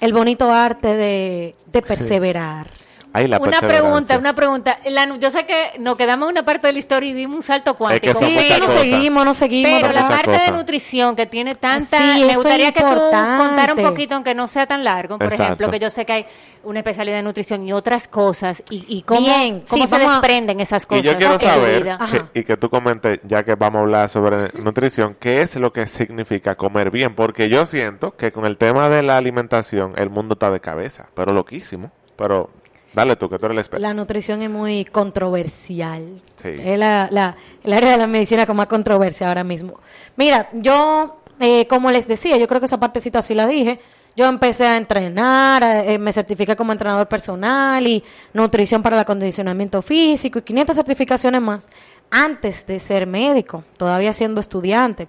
[0.00, 2.81] el bonito arte de, de perseverar.
[3.14, 4.78] Ahí la una pregunta, una pregunta.
[4.88, 7.42] La yo sé que nos quedamos en una parte de la historia y dimos un
[7.42, 8.18] salto cuántico.
[8.18, 8.80] Sí, muchas no cosas.
[8.80, 9.80] seguimos, no seguimos.
[9.82, 13.74] Pero la parte de nutrición que tiene tanta, Sí, me es gustaría que tú contara
[13.74, 15.42] un poquito, aunque no sea tan largo, por Exacto.
[15.44, 16.26] ejemplo, que yo sé que hay
[16.64, 20.10] una especialidad de nutrición y otras cosas, y, y cómo, Bien, cómo sí, se vamos
[20.10, 21.04] a- desprenden esas Y cosas.
[21.04, 21.96] yo quiero saber,
[22.32, 25.72] que- y que tú comentes, ya que vamos a hablar sobre nutrición, ¿qué es lo
[25.72, 27.14] que significa comer bien?
[27.14, 31.08] Porque yo siento que con el tema de la alimentación, el mundo está de cabeza,
[31.14, 31.90] pero loquísimo.
[32.14, 32.50] Pero
[32.94, 33.82] dale tú, que tú eres el experto.
[33.82, 36.20] La nutrición es muy controversial.
[36.42, 36.48] Sí.
[36.58, 39.80] Es la, la- el área de la medicina con más controversia ahora mismo.
[40.16, 43.78] Mira, yo, eh, como les decía, yo creo que esa partecita sí la dije.
[44.14, 49.00] Yo empecé a entrenar, a- eh, me certifiqué como entrenador personal y nutrición para el
[49.00, 51.68] acondicionamiento físico y 500 certificaciones más
[52.10, 55.08] antes de ser médico, todavía siendo estudiante.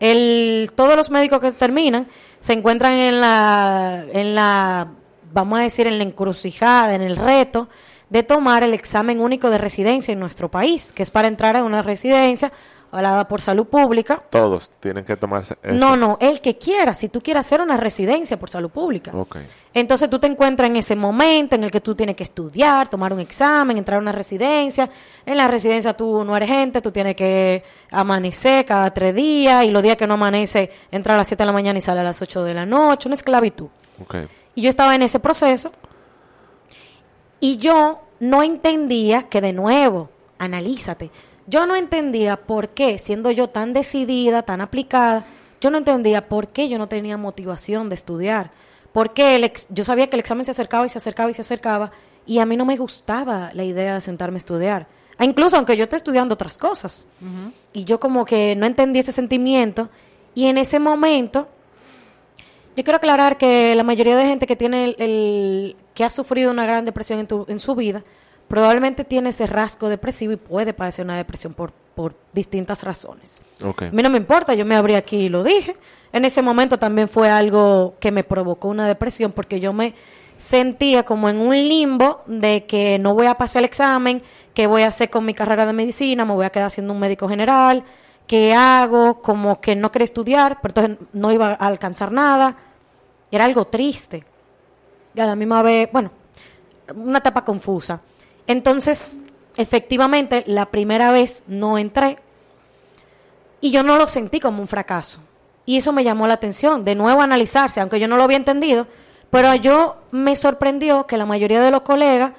[0.00, 2.06] El, todos los médicos que terminan
[2.40, 4.88] se encuentran en la, en la,
[5.32, 7.68] vamos a decir, en la encrucijada, en el reto
[8.10, 11.64] de tomar el examen único de residencia en nuestro país, que es para entrar en
[11.64, 12.52] una residencia
[12.90, 14.22] avalada por salud pública.
[14.30, 15.74] Todos tienen que tomarse eso.
[15.74, 19.10] No, no, el que quiera, si tú quieres hacer una residencia por salud pública.
[19.14, 19.36] Ok.
[19.74, 23.12] Entonces tú te encuentras en ese momento en el que tú tienes que estudiar, tomar
[23.12, 24.88] un examen, entrar a una residencia.
[25.26, 29.70] En la residencia tú no eres gente, tú tienes que amanecer cada tres días y
[29.70, 32.04] los días que no amanece, entrar a las 7 de la mañana y sale a
[32.04, 33.68] las 8 de la noche, una esclavitud.
[34.00, 34.16] Ok.
[34.58, 35.70] Y yo estaba en ese proceso
[37.38, 41.12] y yo no entendía que de nuevo, analízate,
[41.46, 45.24] yo no entendía por qué, siendo yo tan decidida, tan aplicada,
[45.60, 48.50] yo no entendía por qué yo no tenía motivación de estudiar.
[48.92, 51.42] Porque el ex- yo sabía que el examen se acercaba y se acercaba y se
[51.42, 51.92] acercaba
[52.26, 54.88] y a mí no me gustaba la idea de sentarme a estudiar.
[55.18, 57.06] Ah, Incluso aunque yo esté estudiando otras cosas.
[57.72, 59.88] Y yo como que no entendí ese sentimiento
[60.34, 61.46] y en ese momento
[62.78, 66.50] yo quiero aclarar que la mayoría de gente que tiene el, el- que ha sufrido
[66.50, 68.02] una gran depresión en, tu- en su vida
[68.46, 73.42] probablemente tiene ese rasgo depresivo y puede padecer una depresión por, por distintas razones.
[73.86, 75.76] A mí no me importa, yo me abrí aquí y lo dije.
[76.12, 79.92] En ese momento también fue algo que me provocó una depresión porque yo me
[80.38, 84.22] sentía como en un limbo de que no voy a pasar el examen,
[84.54, 87.00] qué voy a hacer con mi carrera de medicina, me voy a quedar siendo un
[87.00, 87.82] médico general,
[88.26, 92.56] qué hago, como que no quería estudiar, pero entonces no iba a alcanzar nada.
[93.30, 94.24] Era algo triste.
[95.14, 96.10] Y a la misma vez, bueno,
[96.94, 98.00] una etapa confusa.
[98.46, 99.18] Entonces,
[99.56, 102.16] efectivamente, la primera vez no entré
[103.60, 105.20] y yo no lo sentí como un fracaso.
[105.66, 108.86] Y eso me llamó la atención, de nuevo analizarse, aunque yo no lo había entendido,
[109.30, 112.32] pero yo me sorprendió que la mayoría de los colegas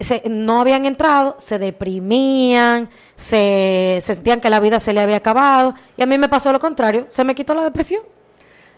[0.00, 5.74] se- no habían entrado, se deprimían, se sentían que la vida se le había acabado,
[5.98, 8.02] y a mí me pasó lo contrario, se me quitó la depresión.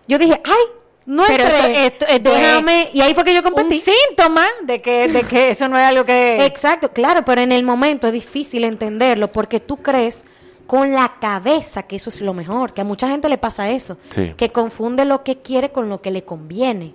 [0.08, 0.64] Yo dije, ay,
[1.06, 3.82] no Pero entré, esto- esto- esto es déjame, y ahí fue que yo Un competí.
[4.08, 6.44] síntoma de que, de que eso no es algo que...
[6.46, 10.24] Exacto, claro, pero en el momento es difícil entenderlo porque tú crees
[10.66, 13.98] con la cabeza que eso es lo mejor, que a mucha gente le pasa eso,
[14.08, 14.32] Sí.
[14.36, 16.94] que confunde lo que quiere con lo que le conviene.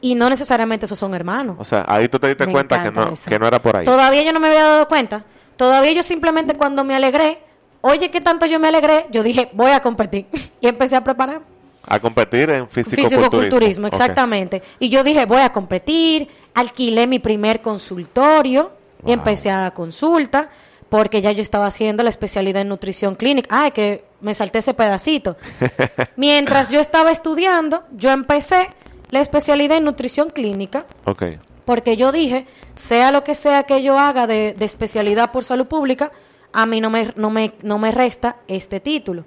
[0.00, 1.56] Y no necesariamente esos son hermanos.
[1.60, 3.28] O sea, ahí tú te diste Me cuenta que no, eso.
[3.30, 3.84] que no era por ahí.
[3.84, 5.24] Todavía yo no me había dado cuenta.
[5.56, 7.38] Todavía yo simplemente cuando me alegré,
[7.82, 9.06] oye, ¿qué tanto yo me alegré?
[9.10, 10.26] Yo dije, voy a competir.
[10.60, 11.42] Y empecé a preparar.
[11.86, 13.18] A competir en físico-culturismo.
[13.20, 13.92] Físico-culturismo, Ok.
[13.94, 14.62] exactamente.
[14.78, 18.72] Y yo dije, voy a competir, alquilé mi primer consultorio
[19.04, 20.48] y empecé a dar consulta
[20.88, 23.48] porque ya yo estaba haciendo la especialidad en nutrición clínica.
[23.50, 25.36] Ay, que me salté ese pedacito.
[26.16, 28.68] Mientras yo estaba estudiando, yo empecé
[29.10, 31.22] la especialidad en nutrición clínica Ok.
[31.64, 35.66] porque yo dije, sea lo que sea que yo haga de, de especialidad por salud
[35.66, 36.12] pública,
[36.52, 39.24] a mí no me, no me, no me resta este título.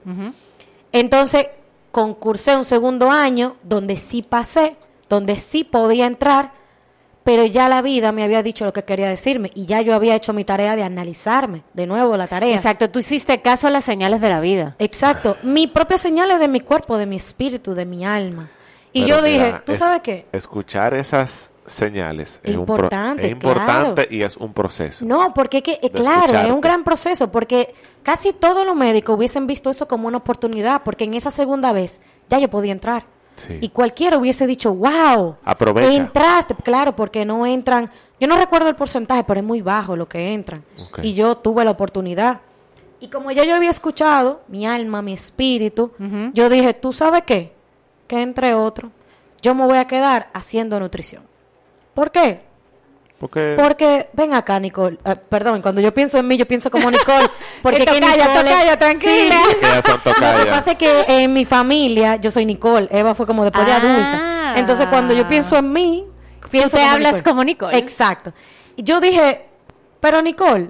[0.92, 1.48] Entonces,
[1.96, 4.76] concursé un segundo año donde sí pasé,
[5.08, 6.52] donde sí podía entrar,
[7.24, 10.14] pero ya la vida me había dicho lo que quería decirme y ya yo había
[10.14, 12.54] hecho mi tarea de analizarme de nuevo la tarea.
[12.54, 14.76] Exacto, tú hiciste caso a las señales de la vida.
[14.78, 18.50] Exacto, mi propia señal es de mi cuerpo, de mi espíritu, de mi alma.
[18.92, 20.26] Y Pero yo dije, ¿tú es- sabes qué?
[20.34, 24.14] Escuchar esas señales es, un Importante, es importante claro.
[24.14, 25.06] y es un proceso.
[25.06, 29.48] No, porque que, eh, claro, es un gran proceso, porque casi todos los médicos hubiesen
[29.48, 33.06] visto eso como una oportunidad, porque en esa segunda vez ya yo podía entrar.
[33.36, 33.58] Sí.
[33.60, 35.94] Y cualquiera hubiese dicho, wow, Aprovecha.
[35.94, 40.08] entraste, claro, porque no entran, yo no recuerdo el porcentaje, pero es muy bajo lo
[40.08, 40.64] que entran.
[41.02, 42.42] Y yo tuve la oportunidad.
[43.02, 45.92] Y como ya yo había escuchado, mi alma, mi espíritu,
[46.34, 47.54] yo dije, ¿tú sabes qué?
[48.08, 48.92] Que entre otros,
[49.42, 51.24] yo me voy a quedar haciendo nutrición.
[51.96, 52.42] ¿Por qué?
[53.18, 55.00] Porque Porque, ven acá, Nicole.
[55.06, 57.30] Eh, perdón, cuando yo pienso en mí, yo pienso como Nicole.
[57.64, 59.36] Porque Que Nicole- tocaya, tranquila.
[59.50, 59.92] Sí.
[60.06, 62.88] Lo que pasa es que en mi familia, yo soy Nicole.
[62.92, 63.78] Eva fue como después de Ah.
[63.78, 64.60] adulta.
[64.60, 66.06] Entonces, cuando yo pienso en mí,
[66.52, 67.24] pienso te como hablas Nicole.
[67.32, 67.78] como Nicole.
[67.78, 68.34] Exacto.
[68.76, 69.46] Y yo dije,
[70.02, 70.70] pero Nicole,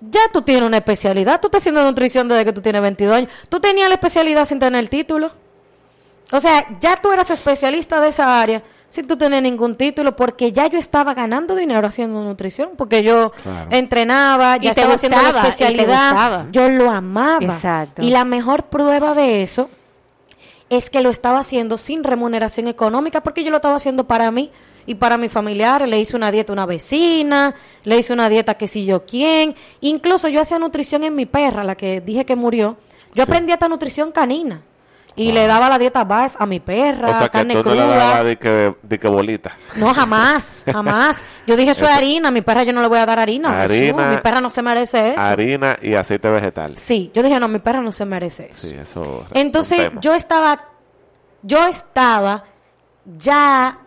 [0.00, 1.40] ya tú tienes una especialidad.
[1.40, 3.30] Tú estás haciendo nutrición desde que tú tienes 22 años.
[3.48, 5.32] Tú tenías la especialidad sin tener el título.
[6.30, 10.52] O sea, ya tú eras especialista de esa área sin tú tener ningún título, porque
[10.52, 13.68] ya yo estaba ganando dinero haciendo nutrición, porque yo Claro.
[13.70, 16.46] entrenaba, Y ya te estaba haciendo la gustaba, y te especialidad, gustaba.
[16.52, 17.44] yo lo amaba.
[17.44, 18.02] Exacto.
[18.02, 19.68] Y la mejor prueba de eso
[20.70, 24.50] es que lo estaba haciendo sin remuneración económica, porque yo lo estaba haciendo para mí
[24.86, 25.86] y para mi familiar.
[25.86, 29.54] Le hice una dieta a una vecina, le hice una dieta que si yo quién.
[29.80, 32.76] Incluso yo hacía nutrición en mi perra, la que dije que murió.
[33.14, 34.62] Yo aprendí hasta nutrición canina.
[35.16, 37.74] Y le daba la dieta BARF a mi perra, o sea que carne tú no
[37.74, 38.22] le cruda.
[38.22, 39.56] de que, de que bolita.
[39.74, 41.22] No, jamás, jamás.
[41.46, 43.62] Yo dije, eso es harina, a mi perra yo no le voy a dar harina.
[43.62, 45.20] Jesús, Harina, mi perra no se merece eso.
[45.20, 46.76] Harina y aceite vegetal.
[46.76, 48.68] Sí, yo dije, no, mi perra no se merece eso.
[48.68, 49.24] Sí, eso.
[49.32, 50.66] Entonces yo estaba,
[51.42, 52.44] yo estaba
[53.18, 53.78] ya,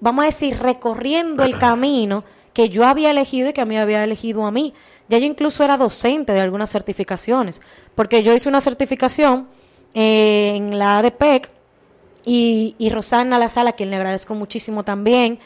[0.00, 4.04] vamos a decir, recorriendo el camino que yo había elegido y que a mí había
[4.04, 4.72] elegido a mí.
[5.08, 7.60] Ya yo incluso era docente de algunas certificaciones,
[7.94, 9.48] porque yo hice una certificación
[9.94, 11.50] eh, en la ADPEC
[12.24, 15.38] y, y Rosana La Sala, quien le agradezco muchísimo también,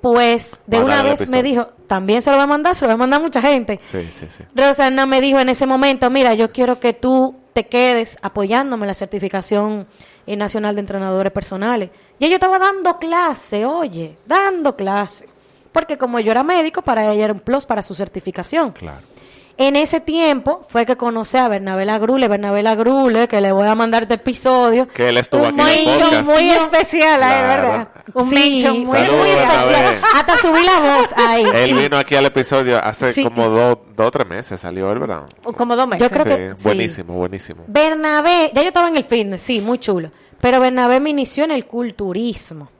[0.00, 2.94] pues de una vez me dijo, también se lo va a mandar, se lo va
[2.94, 3.78] a mandar mucha gente.
[3.82, 4.44] Sí, sí, sí.
[4.54, 8.88] Rosana me dijo en ese momento, mira, yo quiero que tú te quedes apoyándome en
[8.88, 9.86] la certificación
[10.26, 11.90] eh, nacional de entrenadores personales.
[12.18, 15.28] Y yo estaba dando clase, oye, dando clase.
[15.72, 18.72] Porque como yo era médico, para ella era un plus para su certificación.
[18.72, 19.00] Claro.
[19.62, 23.74] En ese tiempo fue que conocí a Bernabé Lagrule, Bernabé Lagrule, que le voy a
[23.74, 24.88] mandar este episodio.
[24.88, 26.28] Que él estuvo Un aquí en el mention podcast.
[26.30, 27.48] muy especial, Claro.
[27.68, 27.88] ¿verdad?
[28.14, 30.00] Un Sí, mention muy Saludos, muy especial.
[30.16, 31.42] Hasta subí la voz ahí.
[31.54, 31.72] Él sí.
[31.74, 33.22] vino aquí al episodio hace Sí.
[33.22, 35.24] como dos dos o tres meses, salió él, ¿verdad?
[35.42, 36.08] Como dos meses.
[36.10, 36.64] Yo creo Sí, que sí.
[36.64, 37.64] buenísimo, buenísimo.
[37.66, 40.10] Bernabé, ya yo estaba en el fitness, sí, muy chulo.
[40.40, 42.70] Pero Bernabé me inició en el culturismo.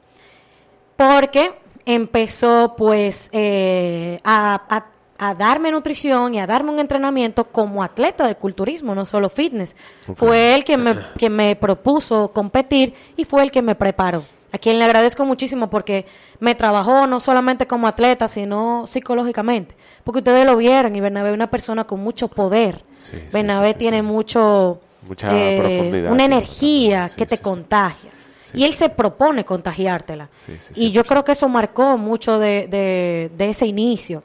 [0.96, 1.52] Porque
[1.84, 4.86] empezó, pues, eh, a, a-
[5.22, 9.76] a darme nutrición y a darme un entrenamiento como atleta de culturismo, no solo fitness.
[10.16, 14.24] Fue él quien me, quien me propuso competir y fue el que me preparó.
[14.52, 16.06] A quien le agradezco muchísimo porque
[16.40, 19.76] me trabajó no solamente como atleta, sino psicológicamente.
[20.04, 22.82] Porque ustedes lo vieron y Bernabé es una persona con mucho poder.
[22.94, 28.10] Sí, Bernabé sí, sí, tiene mucho Mucha eh, profundidad, una energía que te contagia.
[28.54, 30.28] Y él se propone contagiártela.
[30.74, 34.24] Y yo creo que eso marcó mucho de, de- de ese inicio.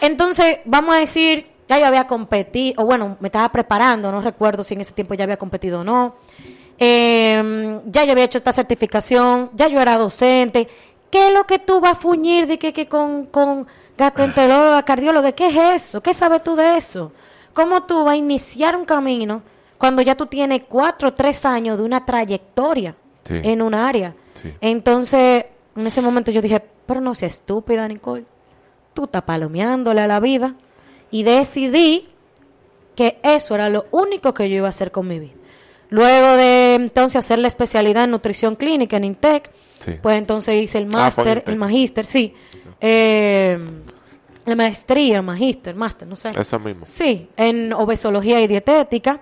[0.00, 4.64] Entonces, vamos a decir, ya yo había competido, o bueno, me estaba preparando, no recuerdo
[4.64, 6.16] si en ese tiempo ya había competido o no.
[6.78, 10.68] Eh, ya yo había hecho esta certificación, ya yo era docente.
[11.10, 13.66] ¿Qué es lo que tú vas a fuñir de que, que con, con
[13.98, 15.32] gastroenteróloga, cardióloga?
[15.32, 16.02] ¿Qué es eso?
[16.02, 17.12] ¿Qué sabes tú de eso?
[17.52, 19.42] ¿Cómo tú vas a iniciar un camino
[19.76, 22.94] cuando ya tú tienes cuatro o tres años de una trayectoria
[23.24, 23.40] Sí.
[23.42, 24.14] en un área?
[24.34, 24.54] Sí.
[24.60, 25.44] Entonces,
[25.76, 28.24] en ese momento yo dije, pero no seas estúpida, Nicole.
[29.00, 30.56] Tú estás palomeándole a la vida.
[31.10, 32.06] Y decidí
[32.94, 35.32] que eso era lo único que yo iba a hacer con mi vida.
[35.88, 39.92] Luego de entonces hacer la especialidad en nutrición clínica en INTEC, Sí.
[40.02, 42.34] pues entonces hice el Ah, máster, el magíster, sí.
[42.82, 43.58] Eh,
[44.44, 46.32] la maestría, magíster, máster, no sé.
[46.38, 46.84] Eso mismo.
[46.84, 49.20] Sí, en obesología y dietética.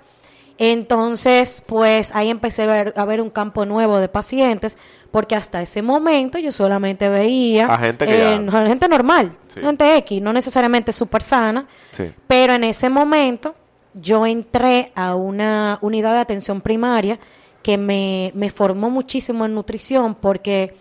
[0.60, 4.76] Entonces, pues ahí empecé a ver, a ver un campo nuevo de pacientes,
[5.10, 9.60] porque hasta ese momento yo solamente veía A gente que ya- gente normal, Sí.
[9.60, 12.12] gente X, no necesariamente súper sana, Sí.
[12.26, 13.54] pero en ese momento
[13.94, 17.18] yo entré a una unidad de atención primaria
[17.62, 20.74] que me, me formó muchísimo en nutrición porque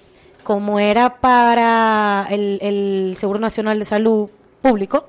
[0.43, 4.29] como era para el, el Seguro Nacional de Salud
[4.61, 5.05] Público,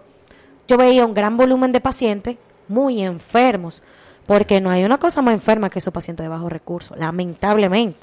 [0.66, 2.36] yo veía un gran volumen de pacientes
[2.68, 3.82] muy enfermos,
[4.26, 7.98] porque no hay una cosa más enferma que esos pacientes de bajos recursos, lamentablemente.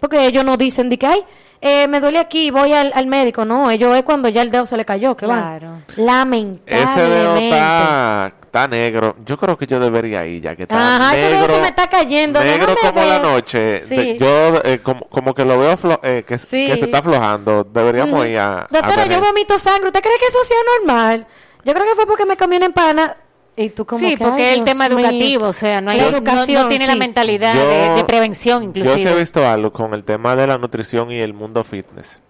[0.00, 1.24] Porque ellos no dicen de que, ay,
[1.60, 3.44] eh, me duele aquí, voy al, al médico.
[3.44, 5.70] No, ellos es cuando ya el dedo se le cayó, que Claro.
[5.72, 5.84] van.
[5.96, 6.82] Lamentablemente.
[6.92, 9.16] Ese dedo está, está negro.
[9.24, 11.40] Yo creo que yo debería ir ya que está Ajá, ese negro.
[11.46, 12.40] dedo se me está cayendo.
[12.40, 13.80] Negro déjame como la noche.
[13.80, 13.96] Sí.
[13.96, 16.68] De- yo eh, como, como que lo veo flo- eh, que, Sí.
[16.68, 17.64] que se está aflojando.
[17.64, 19.86] Deberíamos ir a, a Doctora, ver yo vomito sangre.
[19.88, 21.26] ¿Usted cree que eso sea normal?
[21.64, 23.16] Yo creo que fue porque me comí una empana.
[23.60, 24.98] Y tú como sí, que, porque es el Dios tema mío.
[25.00, 26.90] educativo, o sea, no hay La no- no, educación, tiene sí.
[26.92, 28.98] la mentalidad Yo- de, de prevención Yo inclusive.
[28.98, 32.22] sí he visto algo con el tema de la nutrición y el mundo fitness.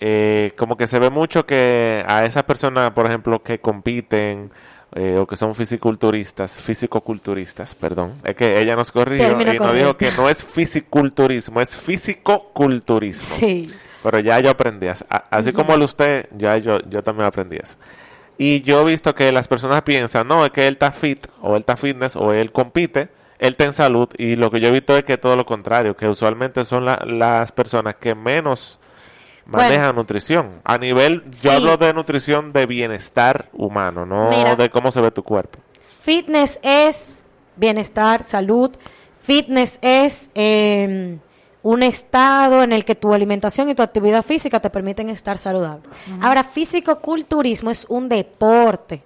[0.00, 4.50] Eh, como que se ve mucho que a esas personas, por ejemplo, que compiten
[4.94, 9.96] eh, o que son fisiculturistas, fisicoculturistas, perdón, es que ella nos corrigió y nos dijo
[9.96, 13.36] que no es fisiculturismo, es fisicoculturismo.
[13.36, 13.66] Sí.
[14.02, 14.86] Pero ya yo aprendí
[15.30, 17.76] Así como el usted, ya yo, yo también aprendí eso.
[18.42, 21.56] Y yo he visto que las personas piensan, no, es que él está fit, o
[21.56, 24.08] él está fitness, o él compite, él está en salud.
[24.16, 27.02] Y lo que yo he visto es que todo lo contrario, que usualmente son la-
[27.06, 28.78] las personas que menos
[29.44, 29.92] manejan Bueno.
[29.92, 30.52] nutrición.
[30.64, 34.56] A nivel, yo hablo de nutrición de bienestar humano, no Mira.
[34.56, 35.58] de cómo se ve tu cuerpo.
[36.00, 37.22] Fitness es
[37.56, 38.70] bienestar, salud.
[39.18, 41.18] Fitness es eh,
[41.62, 45.82] un estado en el que tu alimentación y tu actividad física te permiten estar saludable.
[46.22, 49.02] Ahora, físico-culturismo es un deporte.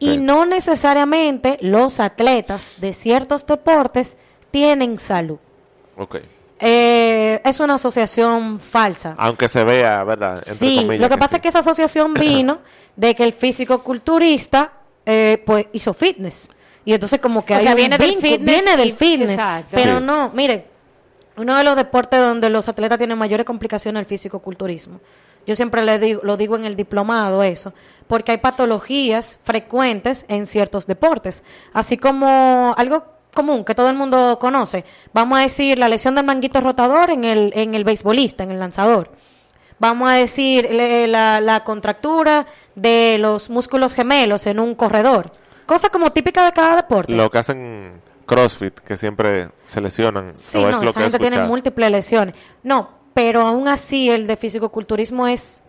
[0.00, 4.16] Y no necesariamente los atletas de ciertos deportes
[4.50, 5.38] tienen salud.
[5.96, 6.16] Ok.
[6.60, 9.14] Eh, es una asociación falsa.
[9.16, 10.36] Aunque se vea, ¿verdad?
[10.38, 12.58] Entre Sí, comillas lo que pasa es que esa asociación vino
[12.96, 14.72] de que el físico culturista
[15.06, 16.50] eh, pues hizo fitness.
[16.84, 19.30] Y entonces como que O hay sea, viene del fitness viene del y- fitness.
[19.30, 19.76] exacto.
[19.76, 20.04] Pero Sí.
[20.04, 20.66] no, mire,
[21.38, 25.00] uno de los deportes donde los atletas tienen mayores complicaciones es el físico culturismo.
[25.46, 27.72] Yo siempre le digo, lo digo en el diplomado eso,
[28.06, 34.38] porque hay patologías frecuentes en ciertos deportes, así como algo común que todo el mundo
[34.40, 34.84] conoce.
[35.14, 38.58] Vamos a decir la lesión del manguito rotador en el en el beisbolista, en el
[38.58, 39.10] lanzador.
[39.78, 45.30] vamos a decir, la, la contractura de los músculos gemelos en un corredor.
[45.66, 47.12] Cosa como típica de cada deporte.
[47.12, 50.36] Lo que hacen CrossFit, que siempre se lesionan.
[50.36, 52.34] Sí, o es no, lo esa que gente tiene múltiples lesiones.
[52.62, 55.62] No, pero aún así el de fisicoculturismo es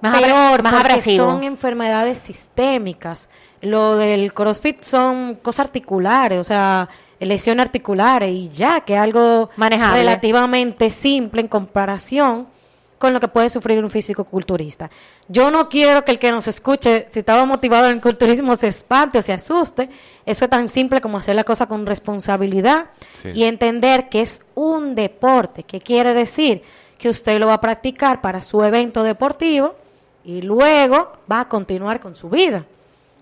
[0.00, 1.30] Más peor más porque abrasivo.
[1.30, 3.28] son enfermedades sistémicas.
[3.60, 6.88] Lo del CrossFit son cosas articulares, o sea,
[7.20, 10.00] lesiones articulares y ya, que es algo Manejable.
[10.00, 12.48] relativamente simple en comparación
[13.02, 14.88] con lo que puede sufrir un físico-culturista.
[15.26, 18.68] Yo no quiero que el que nos escuche, si estaba motivado en el culturismo, se
[18.68, 19.90] espante o se asuste.
[20.24, 23.30] Eso es tan simple como hacer la cosa con responsabilidad Sí.
[23.34, 25.64] y entender que es un deporte.
[25.64, 26.62] ¿Qué quiere decir?
[26.96, 29.74] Que usted lo va a practicar para su evento deportivo
[30.24, 32.64] y luego va a continuar con su vida.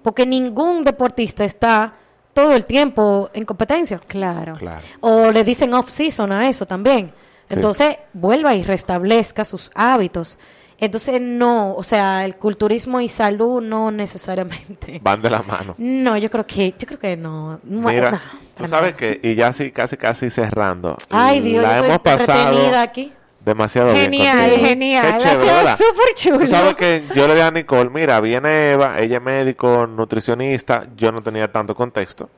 [0.03, 1.95] Porque ningún deportista está
[2.35, 3.99] todo el tiempo en competencia.
[4.07, 4.57] Claro.
[4.57, 4.83] Claro.
[5.01, 7.13] O le dicen off-season a eso también.
[7.51, 7.57] Sí.
[7.57, 10.39] Entonces, vuelva y restablezca sus hábitos.
[10.79, 14.99] Entonces, no, o sea, el culturismo y salud no necesariamente.
[15.03, 15.75] Van de la mano.
[15.77, 17.61] No, yo creo que, yo creo que no.
[17.65, 18.21] Mira, no,
[18.57, 20.97] tú sabes que, y ya así, casi, casi cerrando.
[21.11, 23.13] Ay, Dios, la yo hemos pasado aquí.
[23.45, 24.05] demasiado bien.
[24.11, 24.67] Genial, contigo.
[24.69, 25.03] genial.
[25.07, 26.39] Qué Ha chévere, sido súper chulo.
[26.39, 30.85] Tú sabes que yo le dije a Nicole, mira, viene Eva, ella es médico, nutricionista,
[30.97, 32.31] yo no tenía tanto contexto.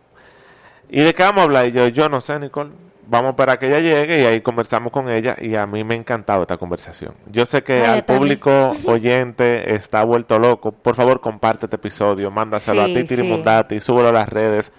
[0.90, 1.66] ¿Y de qué vamos a hablar?
[1.66, 2.70] Y yo, yo no sé, Nicole.
[3.06, 5.82] Vamos a esperar a que ella llegue y ahí conversamos con ella y a mí
[5.84, 7.14] me ha encantado esta conversación.
[7.26, 10.70] Yo sé que Ay, al público oyente está vuelto loco.
[10.72, 13.22] Por favor, comparte este episodio, mándaselo Sí, a Titi sí.
[13.22, 14.72] Mundati, súbelo a las redes.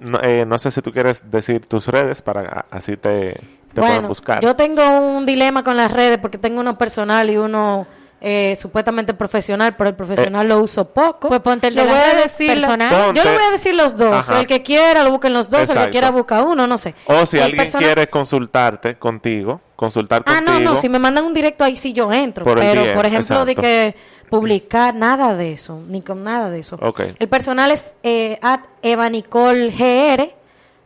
[0.00, 3.40] No, eh, no sé si tú quieres decir tus redes para así te, te
[3.76, 4.40] puedan Bueno, buscar.
[4.42, 7.86] yo tengo un dilema con las redes porque tengo uno personal y uno
[8.20, 11.28] eh, supuestamente profesional, pero el profesional lo uso poco.
[11.28, 12.90] Pues ponte el Le voy a decir personal.
[13.06, 14.12] Ponte- Yo le voy a decir los dos.
[14.30, 14.40] Ajá.
[14.40, 16.94] El que quiera lo busquen los dos, el que quiera busca uno, no sé.
[17.06, 20.60] o si El alguien personal- quiere consultarte contigo, consultar Ah, contigo.
[20.60, 22.44] no, no, si me mandan un directo ahí sí yo entro.
[22.44, 23.96] Por el pero, DM, por ejemplo, de que
[24.28, 26.78] publicar nada de eso, ni con nada de eso.
[26.82, 27.00] Ok.
[27.18, 30.34] El personal es eh, at Eva Nicole GR,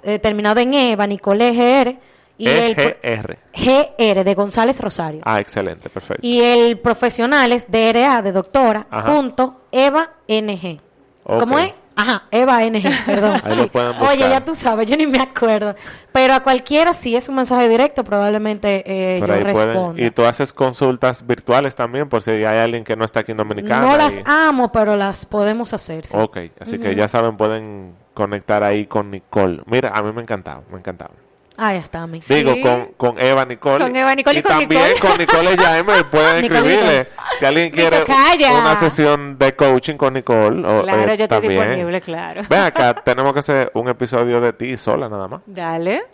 [0.05, 1.97] eh, terminado en Eva Nicole GR.
[2.37, 3.39] Y el pro- EGR.
[3.55, 5.21] GR de González Rosario.
[5.25, 6.27] Ah, excelente, perfecto.
[6.27, 9.07] Y el profesional es DRA de doctora, Ajá.
[9.13, 10.81] punto, Eva NG.
[11.25, 11.41] Ok.
[11.41, 11.73] ¿Cómo es?
[11.97, 13.41] Ajá, Eva NG, perdón.
[13.45, 14.09] Ahí lo pueden buscar.
[14.17, 15.77] Oye, ya tú sabes, yo ni me acuerdo.
[16.11, 20.03] Pero a cualquiera, si es un mensaje directo, probablemente eh, yo pueden- responda.
[20.03, 23.39] Y tú haces consultas virtuales también, por si hay alguien que no está aquí en
[23.39, 23.87] Dominicana.
[23.87, 26.05] No las y- amo, pero las podemos hacer.
[26.05, 26.17] sí.
[26.19, 29.63] Ok, así que ya saben, pueden conectar ahí con Nicole.
[29.67, 31.13] Mira, a mí me ha encantado, me ha encantado.
[31.57, 32.19] Ah, ya está, mi.
[32.21, 32.63] Digo, Sí.
[32.63, 33.85] con, con Eva Nicole.
[33.85, 35.01] Con Eva Nicole y con también Nicole.
[35.01, 36.67] con Nicole Jaime pueden Nicolito.
[36.67, 37.07] escribirle.
[37.39, 38.05] Si alguien quiere
[38.59, 40.67] una sesión de coaching con Nicole.
[40.67, 41.53] O, Claro, eh, yo estoy también.
[41.63, 42.43] disponible, claro.
[42.49, 45.43] Ven acá, tenemos que hacer un episodio de ti sola nada más.
[45.47, 46.05] Dale.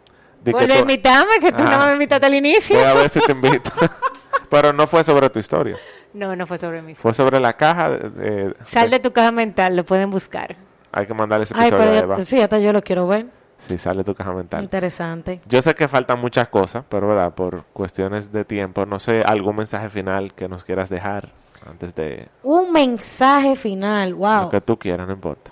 [0.43, 1.76] Di que a tú- invitarme, que tú Ah.
[1.78, 2.76] no me invitaste al inicio.
[2.76, 3.70] Voy a ver si te invito.
[4.51, 5.76] Pero no fue sobre tu historia.
[6.12, 6.95] No, no fue sobre mí.
[6.95, 7.91] Fue sobre la caja.
[7.91, 10.57] de- de- Sal de tu caja mental, lo pueden buscar.
[10.93, 12.20] Hay que mandarle ese Ay, episodio pero a ya- Eva.
[12.26, 13.26] sí, hasta yo lo quiero ver.
[13.61, 14.64] Sí, sale tu caja mental.
[14.64, 15.40] Interesante.
[15.46, 19.56] Yo sé que faltan muchas cosas, pero verdad, por cuestiones de tiempo, no sé, algún
[19.56, 21.28] mensaje final que nos quieras dejar
[21.68, 24.42] antes de Un mensaje final, wow.
[24.42, 25.50] lo que tú quieras, no importa.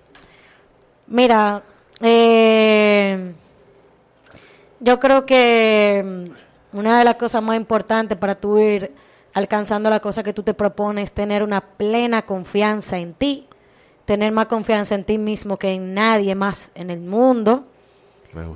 [1.06, 1.62] Mira,
[2.00, 3.32] eh,
[4.80, 6.02] yo creo que
[6.72, 8.92] mm, una de las cosas más importantes para tú ir
[9.34, 13.46] alcanzando la cosa que tú te propones es tener una plena confianza en ti,
[14.04, 17.66] tener más confianza en ti mismo que en nadie más en el mundo.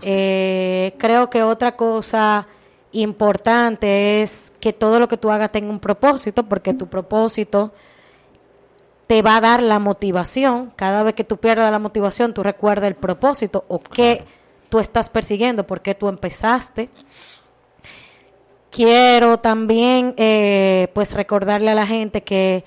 [0.02, 2.46] Eh, creo que otra cosa
[2.92, 7.72] importante es que todo lo que tú hagas tenga un propósito, porque tu propósito
[9.06, 10.72] te va a dar la motivación.
[10.76, 14.24] Cada vez que tú pierdas la motivación, tú recuerdas el propósito o qué
[14.68, 16.88] tú estás persiguiendo, por qué tú empezaste.
[18.70, 22.64] Quiero también, eh, pues, recordarle a la gente que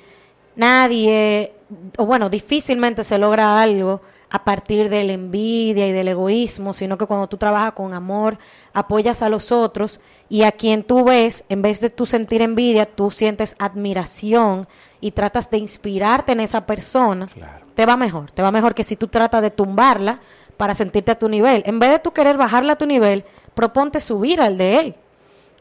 [0.56, 1.54] nadie,
[1.98, 4.02] o bueno, difícilmente se logra algo
[4.36, 8.38] a partir de la envidia y del egoísmo, sino que cuando tú trabajas con amor,
[8.74, 12.86] apoyas a los otros y a quien tú ves, en vez de tú sentir envidia,
[12.86, 14.68] tú sientes admiración
[15.00, 17.66] y tratas de inspirarte en esa persona, Claro.
[17.76, 18.30] te va mejor.
[18.32, 20.20] Te va mejor que si tú tratas de tumbarla
[20.58, 21.64] para sentirte a tu nivel.
[21.66, 23.24] En vez de tú querer bajarla a tu nivel,
[23.54, 24.96] proponte subir al de él.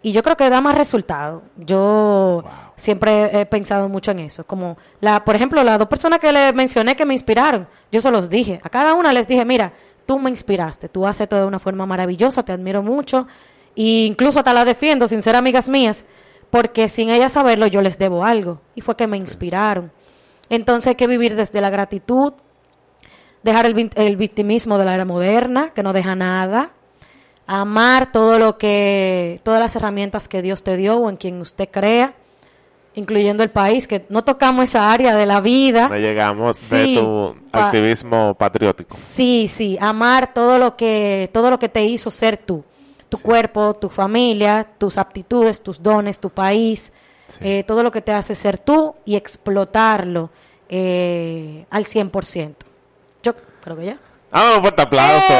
[0.04, 1.44] Y yo creo que da más resultado.
[1.56, 2.44] Yo
[2.76, 4.44] siempre he pensado mucho en eso.
[4.44, 8.10] Como, la, por ejemplo, las dos personas que le mencioné que me inspiraron, yo se
[8.10, 8.60] los dije.
[8.62, 9.72] A cada una les dije, mira,
[10.04, 13.26] tú me inspiraste, tú haces todo de una forma maravillosa, te admiro mucho.
[13.74, 16.04] E incluso hasta la defiendo sin ser amigas mías,
[16.50, 18.60] porque sin ellas saberlo yo les debo algo.
[18.74, 19.90] Y fue que me inspiraron.
[20.50, 22.34] Entonces hay que vivir desde la gratitud,
[23.42, 26.72] dejar el, el victimismo de la era moderna, que no deja nada,
[27.46, 31.68] amar todo lo que, todas las herramientas que Dios te dio o en quien usted
[31.70, 32.14] crea,
[32.94, 35.88] incluyendo el país, que no tocamos esa área de la vida.
[35.88, 38.94] No llegamos de Sí, tu pa- activismo patriótico.
[38.96, 42.64] Sí, sí, amar todo lo que todo lo que te hizo ser tú,
[43.08, 46.92] tu cuerpo, tu familia, tus aptitudes, tus dones, tu país,
[47.26, 47.38] Sí.
[47.40, 50.30] eh, todo lo que te hace ser tú y explotarlo
[50.68, 52.54] eh, al 100%.
[53.22, 53.98] Yo creo que ya.
[54.32, 55.32] Ah, un fuerte aplauso.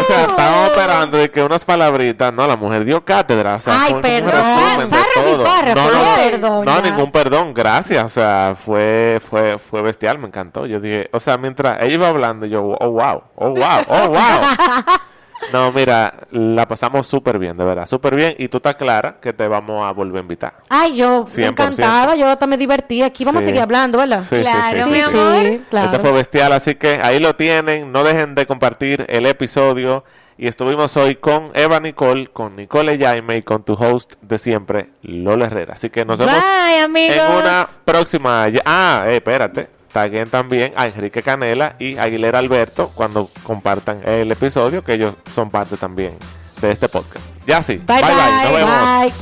[0.00, 3.74] O sea, estábamos esperando de que unas palabritas, no, la mujer dio cátedra, o sea,
[3.82, 5.44] Ay, fue un perdón, resumen de todo.
[5.74, 10.66] no, perdón, no, ningún perdón, gracias, o sea, fue, fue, fue bestial, me encantó.
[10.66, 14.98] Yo dije, o sea, mientras ella iba hablando, yo, oh wow, oh wow, oh wow.
[15.52, 19.32] No, mira, la pasamos súper bien, de verdad, súper bien, y tú estás clara que
[19.32, 20.54] te vamos a volver a invitar.
[20.68, 21.48] Ay, yo 100%.
[21.48, 23.02] encantada, yo también me divertí.
[23.02, 23.46] Aquí vamos Sí.
[23.46, 24.20] a seguir hablando, ¿verdad?
[24.22, 25.18] Sí, sí, Claro, sí, mi sí, sí.
[25.18, 25.42] amor.
[25.42, 25.86] Sí, claro.
[25.86, 27.92] Este fue bestial, así que ahí lo tienen.
[27.92, 30.04] No dejen de compartir el episodio.
[30.40, 34.90] Y estuvimos hoy con Eva Nicole, con Nicole Jaime y con tu host de siempre,
[35.02, 35.74] Lola Herrera.
[35.74, 38.46] Así que nos vemos Bye, en una próxima.
[38.64, 39.77] Ah, eh, espérate.
[39.92, 45.50] Taguen también a Enrique Canela y Aguilera Alberto cuando compartan el episodio, que ellos son
[45.50, 46.16] parte también
[46.60, 47.26] de este podcast.
[47.46, 47.76] Ya sí.
[47.76, 49.02] Bye, bye, Nos vemos.
[49.02, 49.12] bye.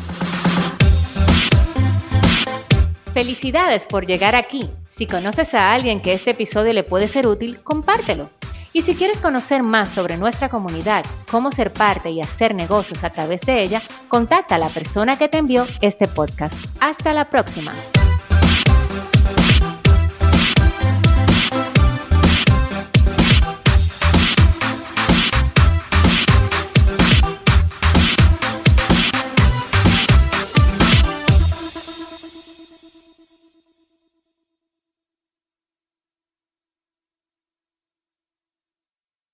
[3.13, 4.71] Felicidades por llegar aquí.
[4.89, 8.31] Si conoces a alguien que este episodio le puede ser útil, compártelo.
[8.73, 13.11] Y si quieres conocer más sobre nuestra comunidad, cómo ser parte y hacer negocios a
[13.11, 16.55] través de ella, contacta a la persona que te envió este podcast.
[16.79, 17.73] Hasta la próxima.